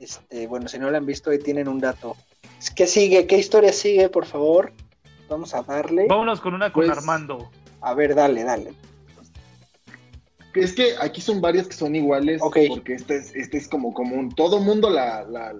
[0.00, 2.16] este, bueno, si no la han visto, ahí tienen un dato.
[2.74, 3.28] ¿Qué sigue?
[3.28, 4.72] ¿Qué historia sigue, por favor?
[5.28, 6.06] Vamos a darle.
[6.08, 7.48] Vámonos con una con Pues- Armando.
[7.80, 8.72] A ver, dale, dale.
[10.54, 14.34] Es que aquí son varias que son iguales, porque este es, este es como común.
[14.34, 15.54] Todo mundo la, la-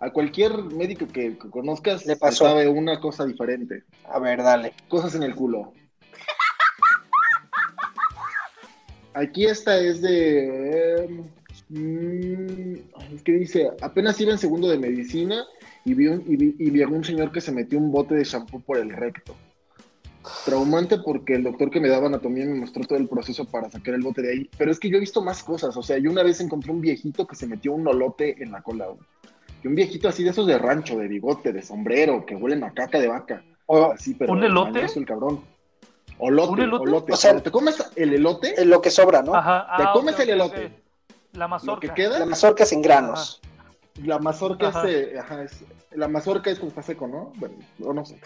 [0.00, 2.44] a cualquier médico que, que conozcas Le pasó.
[2.46, 3.84] sabe una cosa diferente.
[4.04, 4.74] A ver, dale.
[4.88, 5.72] Cosas en el culo.
[9.14, 11.04] Aquí esta es de.
[11.04, 11.24] eh,
[11.68, 12.74] mm,
[13.14, 15.44] es que dice: apenas iba en segundo de medicina
[15.84, 18.14] y vi, un, y, vi, y vi a un señor que se metió un bote
[18.14, 19.36] de shampoo por el recto.
[20.44, 23.94] Traumante porque el doctor que me daba anatomía me mostró todo el proceso para sacar
[23.94, 24.50] el bote de ahí.
[24.56, 25.76] Pero es que yo he visto más cosas.
[25.76, 28.62] O sea, yo una vez encontré un viejito que se metió un olote en la
[28.62, 28.86] cola.
[29.62, 32.72] Y un viejito así de esos de rancho, de bigote, de sombrero, que huelen a
[32.72, 33.42] caca de vaca.
[33.66, 34.84] O- Así, pero ¿Un elote?
[34.94, 35.42] el cabrón.
[36.18, 36.84] Olote, ¿Un elote?
[36.88, 37.12] elote.
[37.12, 39.34] O sea- te comes el elote, es lo que sobra, ¿no?
[39.34, 39.66] Ajá.
[39.76, 40.72] te ah, comes ok, el elote.
[41.32, 41.80] La lo mazorca.
[41.88, 43.40] que queda, La mazorca sin granos.
[44.02, 44.88] la mazorca Ajá.
[44.88, 47.32] es, eh, ajá, es- la mazorca es cuando está seco, ¿no?
[47.36, 48.18] Bueno, o no sé.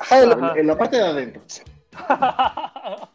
[0.00, 0.54] Ajá, Ajá.
[0.56, 1.42] En la parte de adentro.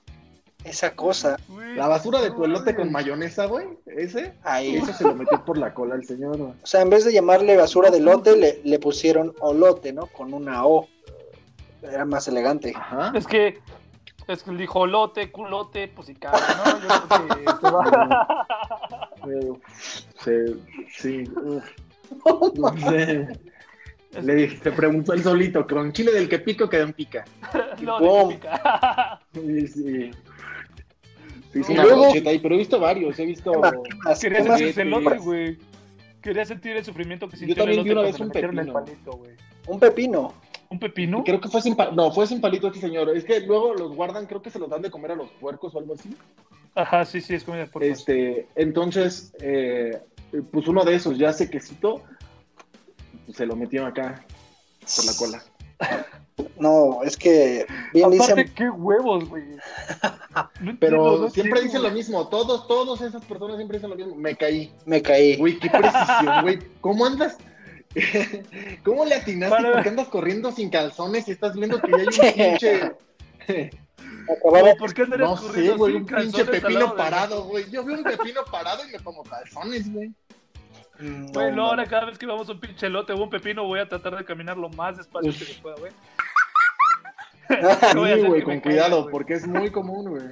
[0.64, 1.38] esa cosa.
[1.48, 4.76] Güey, La basura de tu elote con mayonesa, güey, ese, Ahí.
[4.78, 6.52] ese se lo metió por la cola al señor, güey.
[6.52, 10.08] O sea, en vez de llamarle basura de lote, le, le pusieron olote, ¿no?
[10.08, 10.88] Con una O.
[11.82, 12.74] Era más elegante.
[12.76, 13.12] Ajá.
[13.16, 13.60] Es que,
[14.28, 16.80] es que dijo lote, culote, pues y caga, ¿no?
[16.80, 17.46] Yo creo que
[20.24, 20.60] se va.
[20.90, 21.64] Sí, uf.
[22.58, 23.28] No sé.
[24.24, 27.26] Le dije, te preguntó el solito, con chile del que pico quedó en pica.
[27.82, 28.30] No, ¡Pum!
[28.30, 29.20] de pica.
[29.34, 30.12] Sí, sí.
[31.52, 33.52] Se hizo Y una luego- ahí, pero he visto varios, he visto...
[34.22, 35.24] Quería sentir Sí, elote, sí.
[35.26, 35.58] güey.
[36.22, 38.74] Quería sentir el sufrimiento que sintió también el vi una vez un el pepino.
[38.74, 39.32] palito, güey.
[39.68, 40.34] Un pepino.
[40.70, 41.24] ¿Un pepino?
[41.24, 43.16] Creo que fue sin palito, no, fue sin palito este señor.
[43.16, 45.76] Es que luego los guardan, creo que se los dan de comer a los puercos
[45.76, 46.10] o algo así.
[46.74, 47.88] Ajá, sí, sí, es comida de puerco.
[47.88, 50.00] Este, entonces, eh,
[50.52, 52.15] pues uno de esos ya sequecito, pues
[53.34, 54.24] se lo metió acá
[54.96, 55.44] por la cola.
[56.60, 59.44] No, es que bien Aparte, dicen, qué huevos, güey.
[60.60, 63.96] No Pero entiendo, no siempre dicen lo mismo, todos, todas esas personas siempre dicen lo
[63.96, 64.16] mismo.
[64.16, 64.74] Me caí.
[64.86, 65.38] me caí.
[65.38, 66.60] Güey, qué precisión, güey.
[66.82, 67.38] ¿Cómo andas?
[68.84, 69.56] ¿Cómo le atinaste?
[69.56, 72.96] Para- ¿Por qué andas corriendo sin calzones y estás viendo que ya hay un pinche...
[74.78, 77.70] ¿Por qué andarías No sé, corriendo güey, sin un pinche pepino parado, güey.
[77.70, 80.12] Yo veo un pepino parado y me pongo calzones, güey.
[81.00, 81.90] Mm, no, no, ahora no.
[81.90, 84.24] cada vez que vamos a un pinche lote o un pepino voy a tratar de
[84.26, 85.92] caminar lo más despacio que se pueda, güey.
[87.94, 90.26] No Sí, güey, con cuidado, caiga, porque es muy común, güey.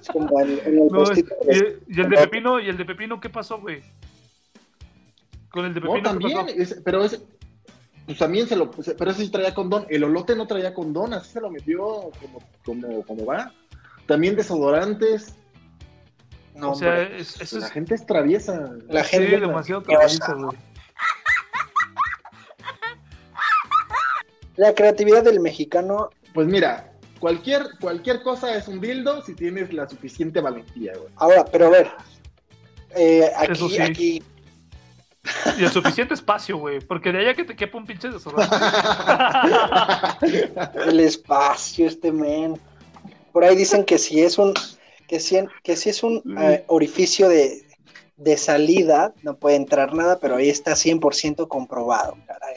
[0.00, 1.26] Es como en, en el No, y,
[1.88, 3.82] y el de pepino, y el de pepino, ¿qué pasó, güey?
[5.50, 6.48] Con el de No, pepino, ¿qué también, pasó?
[6.56, 7.20] es- pero es,
[8.06, 9.84] pues también se lo, pues, pero ese sí traía condón.
[9.88, 13.52] El olote no traía condón, así se lo metió como, como, como va.
[14.06, 15.34] También desodorantes.
[16.54, 17.20] No, o sea, hombre.
[17.20, 18.70] es, eso La es gente es traviesa.
[18.88, 20.58] La sí, gente demasiado travieso, güey.
[24.56, 29.88] La creatividad del mexicano, Pues mira, cualquier, cualquier cosa es un dildo si tienes la
[29.88, 31.08] suficiente valentía, güey.
[31.16, 31.90] ahora, pero a ver,
[32.94, 33.82] eh, Eso aquí, sí.
[33.82, 34.22] aquí,
[35.58, 36.80] Y el suficiente espacio, güey.
[36.80, 38.56] Porque de allá que te quepa un pinche desodorante.
[40.86, 42.60] el espacio, este men.
[43.32, 44.52] Por ahí dicen que si es un,
[45.10, 47.66] que si, que si es un eh, orificio de,
[48.16, 52.54] de salida, no puede entrar nada, pero ahí está 100% comprobado, caray.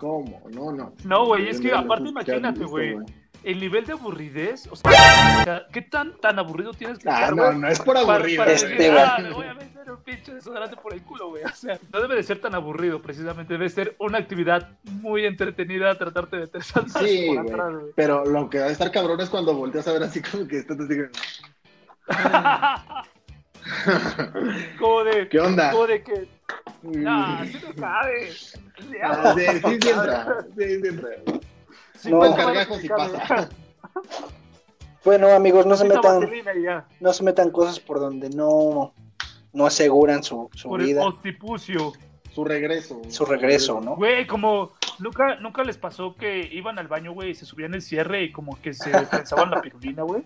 [0.00, 0.42] ¿Cómo?
[0.50, 0.94] No, no.
[1.04, 2.96] No, güey, es que No, aparte no, imagínate, güey.
[3.44, 7.66] El nivel de aburridez, o sea, ¿qué tan, tan aburrido tienes que Ah, no, no
[7.68, 8.38] es por Para, aburrido.
[8.38, 11.42] para Este, decir, ah, me voy a meter un pinche desodorante por el culo, güey.
[11.42, 13.54] O sea, no debe de ser tan aburrido, precisamente.
[13.54, 17.92] Debe ser una actividad muy entretenida tratarte de meter Sí, por atrás, güey.
[17.96, 20.58] Pero lo que va a estar cabrón es cuando volteas a ver así como que
[20.58, 20.94] estás así.
[24.78, 25.70] como de, ¿Qué onda?
[25.70, 26.28] como de que,
[26.82, 28.30] no, así no cabe.
[29.02, 30.44] Ah, sí, sí, sí entra.
[30.56, 31.10] Sí, sí entra.
[31.94, 32.18] Sí, No.
[32.18, 33.48] pues, Cargajos y pasa.
[35.04, 36.30] Bueno, amigos, no se metan,
[37.00, 38.94] no se metan cosas por donde no,
[39.52, 41.92] no aseguran su, su Por el vida, hostipucio.
[42.32, 43.02] Su regreso.
[43.08, 43.96] su regreso, ¿no?
[43.96, 47.82] Güey, como nunca, nunca les pasó que iban al baño, güey, y se subían el
[47.82, 50.22] cierre y como que se pensaban la pirulina, güey.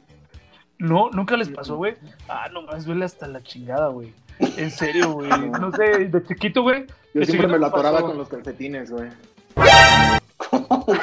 [0.78, 1.94] No, nunca les pasó, güey.
[2.28, 4.12] Ah, no más duele hasta la chingada, güey.
[4.38, 5.28] En serio, güey.
[5.60, 6.86] No sé, de chiquito, güey.
[7.14, 8.06] Yo de siempre chiquito me lo atoraba pasó.
[8.08, 9.08] con los calcetines, güey.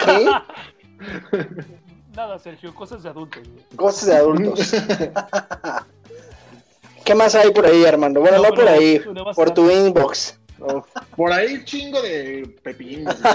[0.06, 0.26] ¿Qué?
[2.16, 3.64] Nada, Sergio, cosas de adultos, güey.
[3.76, 4.72] Cosas de adultos.
[7.06, 8.20] ¿Qué más hay por ahí, Armando?
[8.22, 9.02] Bueno, No, no, por ahí,
[9.36, 10.40] por tu inbox.
[10.60, 10.86] Oh,
[11.18, 13.18] Por ahí chingo de pepinos.
[13.22, 13.34] güey.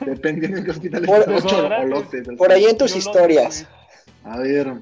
[0.00, 2.26] Dependiendo en qué hospital Por- olotes.
[2.36, 3.66] Por ahí en tus historias.
[4.24, 4.72] A ver.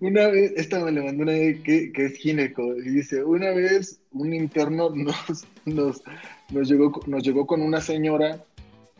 [0.00, 3.50] Una vez, esta me la mandó una vez que, que es gineco, y dice, una
[3.50, 6.02] vez un interno nos, nos,
[6.50, 8.44] nos, llegó, nos llegó con una señora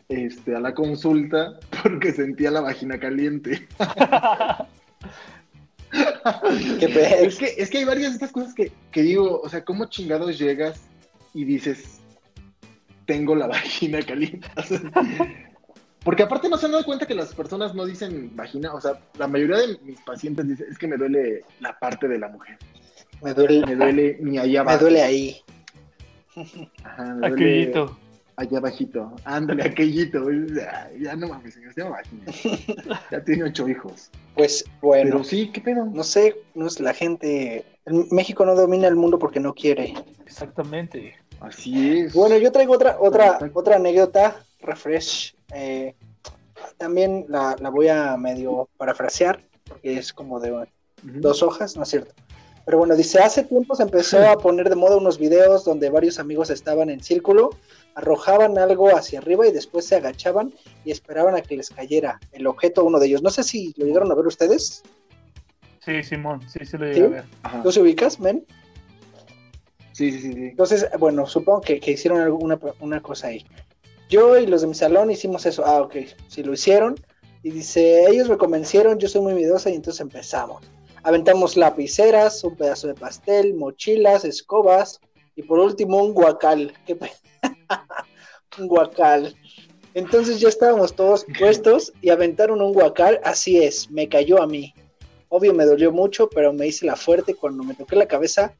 [0.09, 3.67] este, a la consulta porque sentía la vagina caliente.
[6.79, 9.49] ¿Qué pe- Es que, es que hay varias de estas cosas que, que digo, o
[9.49, 10.81] sea, ¿cómo chingados llegas
[11.33, 11.99] y dices,
[13.05, 14.47] tengo la vagina caliente?
[14.57, 14.81] O sea,
[16.07, 18.97] porque aparte no se han dado cuenta que las personas no dicen vagina, o sea,
[19.19, 22.57] la mayoría de mis pacientes dicen, es que me duele la parte de la mujer,
[23.21, 24.85] Me duele, me duele ni allá me abajo.
[24.85, 25.41] duele ahí.
[26.85, 27.97] Ajá, me duele Aquellito.
[28.37, 32.23] allá abajito, ándale, aquellito, ya, ya no mames, señor, se llama vagina.
[33.11, 34.09] Ya tiene ocho hijos.
[34.33, 35.85] Pues bueno, Pero sí, ¿qué pedo?
[35.85, 37.65] no sé, no es la gente.
[38.11, 39.93] México no domina el mundo porque no quiere.
[40.25, 41.15] Exactamente.
[41.41, 42.13] Así es.
[42.13, 43.59] Bueno, yo traigo otra, otra, Exacto.
[43.59, 45.35] otra anécdota, refresh.
[45.53, 45.95] Eh,
[46.77, 50.67] también la, la voy a medio parafrasear, porque es como de
[51.03, 52.13] dos hojas, ¿no es cierto?
[52.65, 56.19] Pero bueno, dice, hace tiempo se empezó a poner de moda unos videos donde varios
[56.19, 57.51] amigos estaban en círculo,
[57.95, 62.45] arrojaban algo hacia arriba y después se agachaban y esperaban a que les cayera el
[62.45, 63.21] objeto a uno de ellos.
[63.21, 64.83] No sé si lo llegaron a ver ustedes.
[65.79, 66.93] Sí, Simón, sí, sí lo ¿Sí?
[66.93, 67.25] llegué a ver.
[67.43, 67.63] Ajá.
[67.63, 68.45] ¿Tú se ubicas, men?
[69.93, 70.45] Sí, sí, sí, sí.
[70.47, 73.45] Entonces, bueno, supongo que, que hicieron alguna una cosa ahí.
[74.09, 75.65] Yo y los de mi salón hicimos eso.
[75.65, 75.95] Ah, ok,
[76.27, 76.95] sí lo hicieron.
[77.43, 80.63] Y dice, ellos me convencieron, yo soy muy miedosa y entonces empezamos.
[81.03, 84.99] Aventamos lapiceras, un pedazo de pastel, mochilas, escobas
[85.35, 86.73] y por último un guacal.
[86.85, 86.97] ¿Qué
[88.57, 89.35] un guacal.
[89.93, 93.19] Entonces ya estábamos todos puestos y aventaron un guacal.
[93.23, 94.73] Así es, me cayó a mí.
[95.29, 98.55] Obvio me dolió mucho, pero me hice la fuerte cuando me toqué la cabeza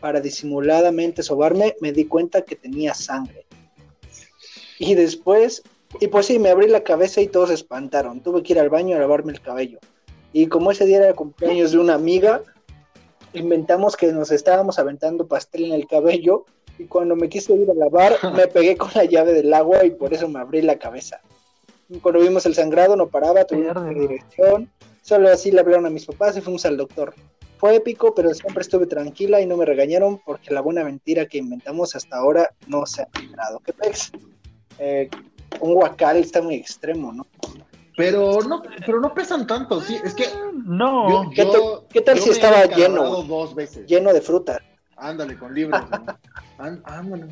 [0.00, 3.43] para disimuladamente sobarme, me di cuenta que tenía sangre.
[4.86, 5.62] Y después,
[5.98, 8.20] y pues sí, me abrí la cabeza y todos se espantaron.
[8.20, 9.78] Tuve que ir al baño a lavarme el cabello.
[10.34, 12.42] Y como ese día era el cumpleaños de una amiga,
[13.32, 16.44] inventamos que nos estábamos aventando pastel en el cabello.
[16.78, 19.90] Y cuando me quise ir a lavar, me pegué con la llave del agua y
[19.90, 21.20] por eso me abrí la cabeza.
[22.02, 23.88] Cuando vimos el sangrado, no paraba, tuvimos Pierde.
[23.88, 24.70] que ir a dirección.
[25.00, 27.14] Solo así le hablaron a mis papás y fuimos al doctor.
[27.56, 31.38] Fue épico, pero siempre estuve tranquila y no me regañaron porque la buena mentira que
[31.38, 33.60] inventamos hasta ahora no se ha librado.
[33.60, 34.12] ¿Qué pex?
[34.78, 35.08] Eh,
[35.60, 37.26] un guacal está muy extremo, ¿no?
[37.96, 40.24] Pero no, pero no pesan tanto, sí, es que
[40.64, 43.22] No, yo, ¿Qué yo- tal- qué tal yo si estaba lleno?
[43.22, 43.86] dos veces.
[43.86, 44.60] Lleno de fruta.
[44.96, 45.80] Ándale, con libros.
[45.90, 46.04] ¿no?
[46.58, 47.26] Án- Ándale.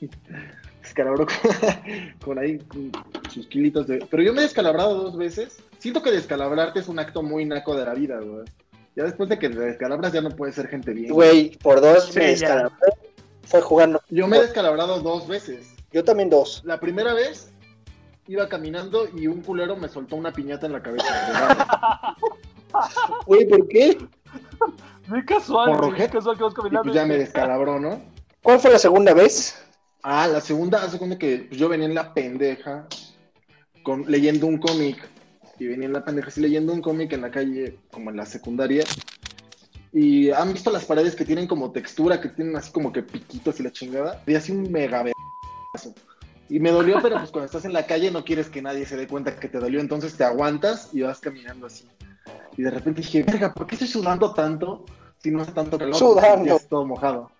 [0.82, 1.36] Descalabró con,
[2.24, 2.90] con ahí con
[3.30, 4.04] sus kilitos de.
[4.10, 5.58] Pero yo me he descalabrado dos veces.
[5.78, 8.44] Siento que descalabrarte es un acto muy naco de la vida, güey.
[8.96, 11.12] Ya después de que te descalabras ya no puedes ser gente bien.
[11.12, 12.74] Güey, por dos Sí, me descalabré.
[13.44, 14.02] Fue jugando.
[14.10, 15.74] Yo me he descalabrado dos veces.
[15.92, 16.62] Yo también dos.
[16.64, 17.52] La primera vez
[18.26, 21.06] iba caminando y un culero me soltó una piñata en la cabeza.
[23.26, 23.98] Güey, ¿por qué?
[25.06, 26.82] muy casual, Por muy casual que vas y caminando.
[26.84, 28.00] pues ya me descalabró, ¿no?
[28.42, 29.62] ¿Cuál fue la segunda vez?
[30.02, 32.86] Ah, la segunda, hace cuenta que pues, yo venía en la pendeja
[33.82, 35.06] con, leyendo un cómic.
[35.58, 38.24] Y venía en la pendeja así leyendo un cómic en la calle, como en la
[38.24, 38.84] secundaria.
[39.92, 43.60] Y han visto las paredes que tienen como textura, que tienen así como que piquitos
[43.60, 44.22] y la chingada.
[44.26, 45.04] Y así un mega.
[46.48, 48.96] Y me dolió, pero pues cuando estás en la calle no quieres que nadie se
[48.96, 51.88] dé cuenta que te dolió, entonces te aguantas y vas caminando así.
[52.56, 54.84] Y de repente dije, verga, ¿por qué estoy sudando tanto
[55.18, 55.94] si no hace tanto calor?
[55.94, 56.44] Sudando.
[56.46, 57.30] Ya es todo mojado.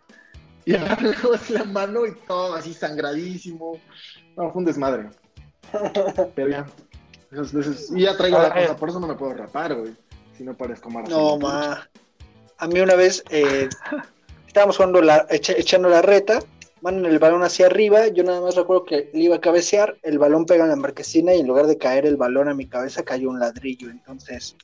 [0.64, 3.78] Y así la mano y todo así sangradísimo.
[4.36, 5.10] No, fue un desmadre.
[6.34, 6.66] Pero ya.
[7.30, 9.94] Esas veces- y ya traigo la cosa, por eso no me puedo rapar, güey.
[10.38, 11.18] Si no parezco Marcelo.
[11.18, 11.86] No, ma.
[12.58, 13.68] A mí una vez eh,
[14.46, 16.38] estábamos jugando la, echa- echando la reta,
[16.82, 20.18] mandan el balón hacia arriba, yo nada más recuerdo que le iba a cabecear, el
[20.18, 23.02] balón pega en la marquesina y en lugar de caer el balón a mi cabeza
[23.04, 24.56] cayó un ladrillo, entonces,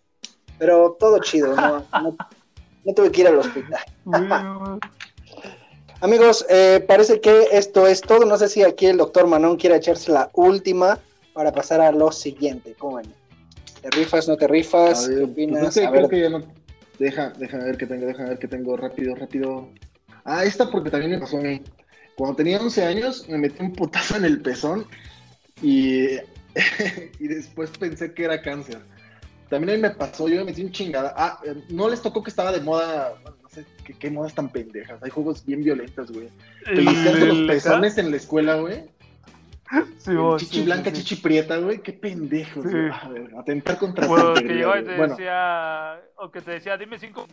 [0.59, 2.17] pero todo chido, no, no,
[2.85, 3.81] no tuve que ir al hospital.
[6.01, 9.77] Amigos, eh, parece que esto es todo, no sé si aquí el doctor Manón quiere
[9.77, 10.99] echarse la última
[11.33, 13.13] para pasar a lo siguiente, ¿cómo ven?
[13.83, 15.09] ¿Te rifas, no te rifas?
[15.09, 15.77] ver, ¿Qué pues opinas?
[15.77, 16.43] es que A creo ver, que ya no.
[16.99, 19.69] Deja, déjame ver qué tengo, déjame ver qué tengo rápido, rápido.
[20.25, 21.63] Ah, esta porque también me pasó a mí.
[22.19, 24.85] Cuando tenía 11 años me metí un putazo en el pezón
[25.63, 26.17] y,
[27.21, 28.81] y después pensé que era cáncer.
[29.49, 31.15] También a mí me pasó, yo me metí un chingada.
[31.17, 34.51] Ah, no les tocó que estaba de moda, bueno, no sé qué, qué modas tan
[34.51, 35.01] pendejas.
[35.03, 36.29] Hay juegos bien violentos, güey.
[36.67, 38.91] el- Pellizcarte los pezones en la escuela, güey.
[39.99, 41.81] Sí, vos, chichi sí, blanca, sí, chichi prieta, güey.
[41.83, 41.93] Qué
[43.09, 44.91] ver, atentar contra Bueno, que integridad, llegaba y güey.
[44.93, 47.27] te Bueno, decía, o que te decía, dime cinco.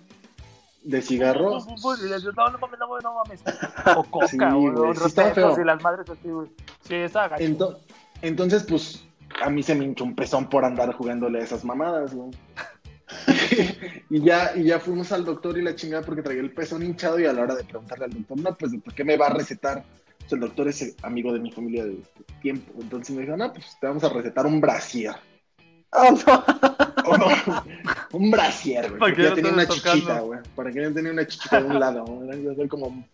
[0.85, 1.65] De cigarros.
[1.67, 3.41] Y le decías, no, no mames, no, no mames.
[3.97, 5.63] O coca, Sí, güey, güey, o sí estaba refrescos feo.
[5.63, 6.47] y las madres así, güey.
[6.81, 7.43] Sí, esa gacho.
[7.43, 7.77] Ento-
[8.21, 9.05] entonces, pues,
[9.43, 12.31] a mí se me hinchó un pezón por andar jugándole a esas mamadas, güey.
[14.09, 17.19] y ya, y ya fuimos al doctor y la chingada porque traía el pezón hinchado
[17.19, 19.33] y a la hora de preguntarle al doctor, no, pues, ¿por qué me va a
[19.33, 19.83] recetar?
[20.19, 22.01] Pues, el doctor es eh, amigo de mi familia de
[22.41, 22.71] tiempo.
[22.79, 25.15] Entonces me dijo, no, pues te vamos a recetar un brasier.
[25.91, 27.63] ¡Oh, no!
[28.15, 28.99] Un brasier, güey.
[28.99, 30.25] Para Porque que ya no tenía una chichita, tocando.
[30.25, 30.39] güey.
[30.55, 32.55] Para que no tenía una chichita de un lado, güey.
[32.55, 33.07] Ser como,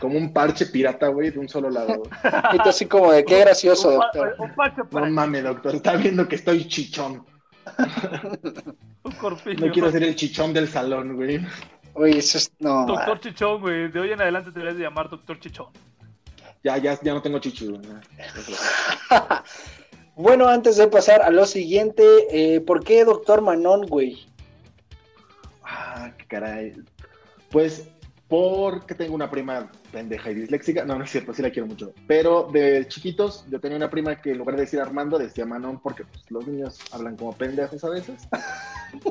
[0.00, 2.10] como un parche pirata, güey, de un solo lado, güey.
[2.54, 4.36] Y tú así como de qué gracioso, un, doctor.
[4.38, 7.24] un pache No para mames, doctor, está viendo que estoy chichón.
[9.02, 9.66] un corpiño.
[9.66, 11.40] No quiero ser el chichón del salón, güey.
[11.94, 12.52] Oye, eso es.
[12.60, 12.86] No.
[12.86, 13.90] Doctor Chichón, güey.
[13.90, 15.66] De hoy en adelante te debes de llamar Doctor Chichón.
[16.62, 17.82] Ya, ya, ya no tengo chichu, güey.
[20.18, 22.02] Bueno, antes de pasar a lo siguiente,
[22.32, 24.27] eh, ¿por qué doctor Manon, güey?
[25.98, 26.72] Ah, qué caray.
[27.50, 27.88] Pues
[28.28, 30.84] porque tengo una prima pendeja y disléxica.
[30.84, 31.92] No, no es cierto, sí la quiero mucho.
[32.06, 35.80] Pero de chiquitos, yo tenía una prima que en lugar de decir Armando, decía Manon,
[35.80, 38.28] porque pues, los niños hablan como pendejos a veces.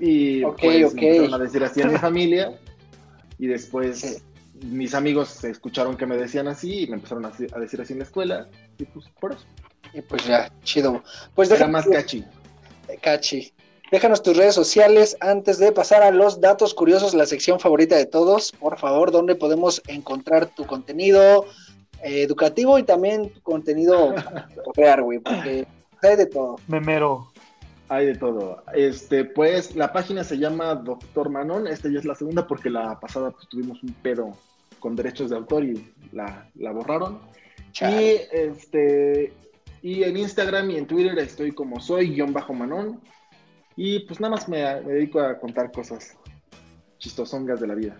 [0.00, 0.94] Y Ok, pues ok.
[0.94, 2.58] me empezaron a decir así a mi familia.
[3.38, 4.24] Y después
[4.62, 8.00] mis amigos escucharon que me decían así y me empezaron a, a decir así en
[8.00, 8.48] la escuela.
[8.78, 9.44] Y pues por eso.
[9.94, 11.04] Y pues ya, chido.
[11.36, 12.24] Pues Era más cachi.
[13.00, 13.52] cachi.
[13.92, 18.06] Déjanos tus redes sociales antes de pasar a los datos curiosos, la sección favorita de
[18.06, 18.52] todos.
[18.52, 21.44] Por favor, ¿dónde podemos encontrar tu contenido
[22.02, 24.14] eh, educativo y también tu contenido
[24.76, 25.18] real, güey?
[25.18, 25.66] Porque
[26.00, 26.56] hay de todo.
[26.68, 27.30] Memero.
[27.90, 28.62] Hay de todo.
[28.72, 31.66] Este, pues la página se llama Doctor Manon.
[31.66, 34.30] Esta ya es la segunda porque la pasada pues, tuvimos un pedo
[34.80, 37.20] con derechos de autor y la, la borraron.
[37.72, 38.02] Chale.
[38.02, 39.34] Y este
[39.82, 42.98] y en Instagram y en Twitter estoy como soy-manon.
[43.76, 46.16] Y pues nada más me, me dedico a contar cosas
[46.98, 47.96] chistosongas de la vida.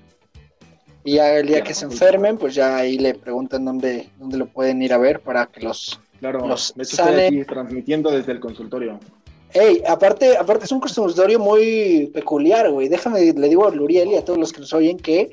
[1.04, 2.00] Y ya el día Ya, que se pues.
[2.00, 5.60] enfermen, pues ya ahí le preguntan dónde, dónde lo pueden ir a ver para que
[5.60, 6.00] los...
[6.20, 9.00] Claro, Los de hecho sale- estoy aquí transmitiendo desde el consultorio.
[9.52, 12.88] Ey, aparte, aparte es un consultorio muy peculiar, güey.
[12.88, 15.30] Déjame, le digo a Luriel y a todos los que nos oyen que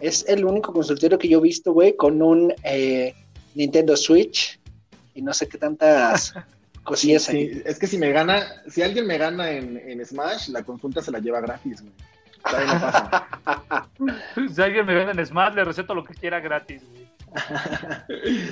[0.00, 3.14] es el único consultorio que yo he visto, güey, con un eh,
[3.54, 4.58] Nintendo Switch
[5.14, 6.34] y no sé qué tantas
[6.94, 11.02] Sí, es que si me gana, si alguien me gana en, en Smash, la consulta
[11.02, 11.92] se la lleva gratis, güey.
[12.42, 13.88] Todavía no pasa.
[14.54, 17.06] Si alguien me vende en Smart, le receto lo que quiera gratis, güey.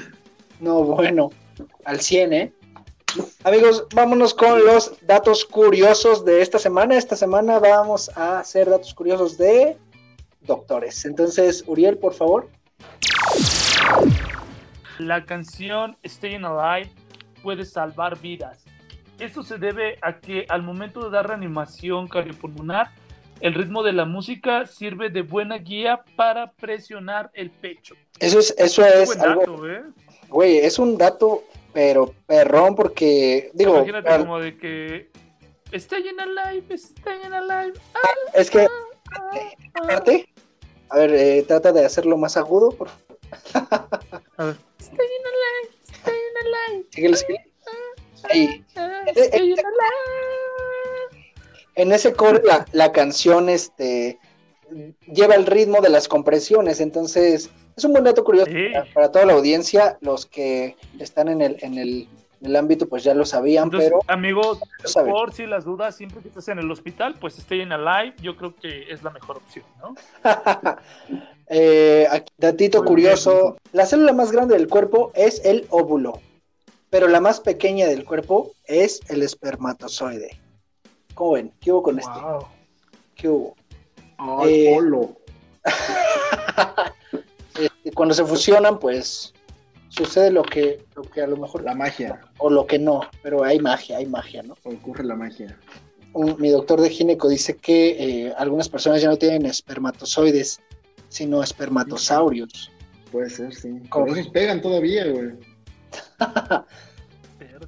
[0.61, 1.31] No, bueno,
[1.85, 2.53] al 100, ¿eh?
[3.43, 6.97] Amigos, vámonos con los datos curiosos de esta semana.
[6.97, 9.77] Esta semana vamos a hacer datos curiosos de
[10.43, 11.05] doctores.
[11.05, 12.49] Entonces, Uriel, por favor.
[14.99, 16.91] La canción Staying Alive
[17.45, 18.65] puede salvar vidas.
[19.21, 22.91] Esto se debe a que al momento de dar reanimación cardiopulmonar,
[23.41, 27.95] el ritmo de la música sirve de buena guía para presionar el pecho.
[28.19, 29.83] Eso es, eso es algo, dato, ¿eh?
[30.31, 35.11] güey, es un dato, pero perrón, porque, digo, Imagínate al- como de que
[35.75, 37.75] Staying Alive, Staying Alive.
[38.33, 38.67] es que,
[39.75, 40.29] aparte,
[40.89, 42.89] a ver, eh, trata de hacerlo más agudo, por
[44.39, 44.57] A ver.
[44.81, 45.74] Staying alive.
[46.91, 47.51] Síguele, síguele.
[48.31, 48.65] Ahí.
[49.17, 51.33] Staying alive.
[51.77, 54.19] En ese core la, la canción este
[55.13, 58.69] lleva el ritmo de las compresiones, entonces es un buen dato curioso Sí.
[58.73, 62.09] para, para toda la audiencia, los que están en el, en el,
[62.41, 64.61] en el ámbito pues ya lo sabían, Entonces, pero amigos,
[65.07, 68.55] por si las dudas, siempre que estés en el hospital, pues Staying Alive, yo creo
[68.55, 69.95] que es la mejor opción, ¿no?
[71.49, 76.21] Eh, aquí, datito curioso, la célula más grande del cuerpo es el óvulo,
[76.91, 80.39] pero la más pequeña del cuerpo es el espermatozoide.
[81.15, 81.53] ¿Cómo ven?
[81.61, 82.11] ¿Qué hubo con este?
[82.21, 82.47] Wow.
[83.15, 83.55] ¿Qué hubo?
[84.19, 85.17] Ay, Eh, polo.
[87.57, 89.33] Este, cuando se fusionan, pues
[89.89, 92.21] sucede lo que, lo que a lo mejor La magia.
[92.39, 94.57] o lo que no, pero hay magia, hay magia, ¿no?
[94.65, 95.57] Ocurre la magia.
[96.15, 97.91] Un- mi doctor de gineco dice que
[98.27, 100.61] eh, algunas personas ya no tienen espermatozoides,
[101.15, 102.73] sino espermatosaurios.
[103.13, 103.81] Puede ser, sí.
[103.93, 105.31] Pero esos pegan todavía, güey.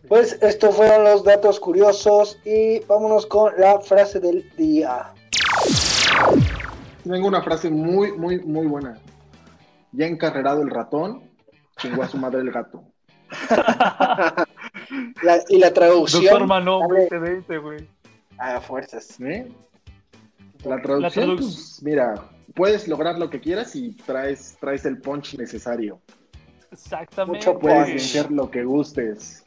[0.08, 5.12] Pues estos fueron los datos curiosos y vámonos con la frase del día.
[7.04, 8.98] Tengo una frase muy, muy, muy buena.
[9.92, 11.22] Ya encarrerado el ratón,
[11.78, 12.82] chingó a su madre el gato.
[15.22, 17.08] La- y la traducción Doctor Dale.
[17.10, 17.88] 2020, güey.
[18.38, 19.20] a fuerzas.
[19.20, 19.46] ¿Eh?
[20.64, 22.14] La traducción, traduc- pues, mira,
[22.56, 26.00] puedes lograr lo que quieras y traes, traes el punch necesario.
[26.72, 27.38] Exactamente.
[27.38, 27.88] Mucho Puedes punch.
[27.90, 29.44] vencer lo que gustes.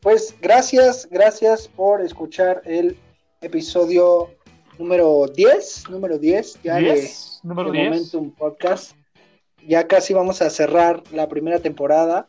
[0.00, 2.96] Pues gracias, gracias por escuchar el
[3.40, 4.30] episodio
[4.78, 7.90] número 10, número 10 ya de- Yes, número de 10.
[7.90, 8.92] Momentum Podcast.
[9.66, 12.28] Ya casi vamos a cerrar la primera temporada.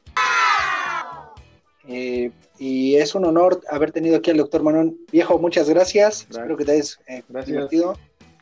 [1.88, 4.98] Eh, y es un honor haber tenido aquí al doctor Manon.
[5.12, 6.24] Viejo, muchas gracias.
[6.24, 6.32] Gracias.
[6.38, 7.46] Espero que te hayas eh, Gracias.
[7.48, 7.94] divertido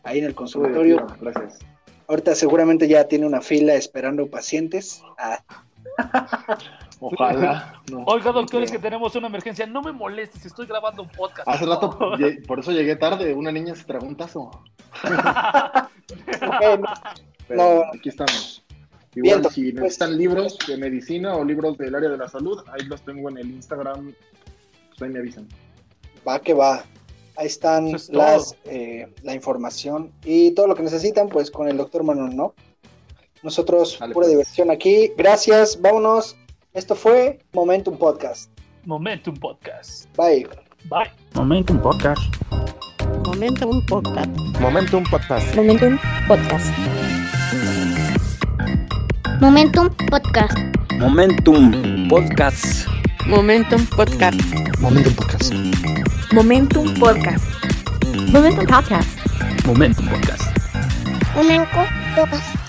[0.05, 1.05] ahí en el consultorio.
[1.19, 1.59] Gracias.
[2.07, 5.01] Ahorita seguramente ya tiene una fila esperando pacientes.
[5.17, 5.43] Ah,
[6.99, 7.81] Ojalá.
[7.91, 8.03] no.
[8.05, 9.65] Oiga, doctor, es que tenemos una emergencia.
[9.65, 11.47] No me molestes, estoy grabando un podcast.
[11.47, 11.97] Hace por rato,
[12.47, 13.33] por eso llegué tarde.
[13.33, 14.41] Una niña se tragó un tazo.
[15.03, 16.93] ok, no,
[17.47, 17.83] Pero No.
[17.93, 18.63] aquí estamos.
[19.13, 22.61] Bien, Igual, si pues- necesitan libros de medicina o libros del área de la salud,
[22.71, 24.13] ahí los tengo en el Instagram.
[24.89, 25.47] Pues ahí me avisan.
[26.27, 26.83] Va que va.
[27.37, 31.77] Ahí están es las, eh, la información y todo lo que necesitan, pues con el
[31.77, 32.53] doctor Manon, ¿no?
[33.43, 34.31] Nosotros, Dale, pura pues.
[34.31, 35.11] diversión aquí.
[35.17, 36.37] Gracias, vámonos.
[36.73, 38.49] Esto fue Momentum Podcast.
[38.85, 40.07] Momentum Podcast.
[40.15, 40.47] Bye.
[40.89, 41.11] Bye.
[41.33, 42.21] Momentum Podcast.
[43.25, 44.29] Momentum Podcast.
[44.59, 45.55] Momentum Podcast.
[45.55, 46.71] Momentum Podcast.
[49.41, 50.57] Momentum Podcast.
[50.99, 52.87] Momentum Podcast.
[53.27, 54.41] Momentum Podcast.
[54.79, 56.04] Momento podcast.
[56.33, 57.45] Momentum Podcast.
[58.31, 59.09] Momentum Podcast.
[59.65, 60.43] Momentum Podcast.
[61.35, 62.64] Momentum Podcast.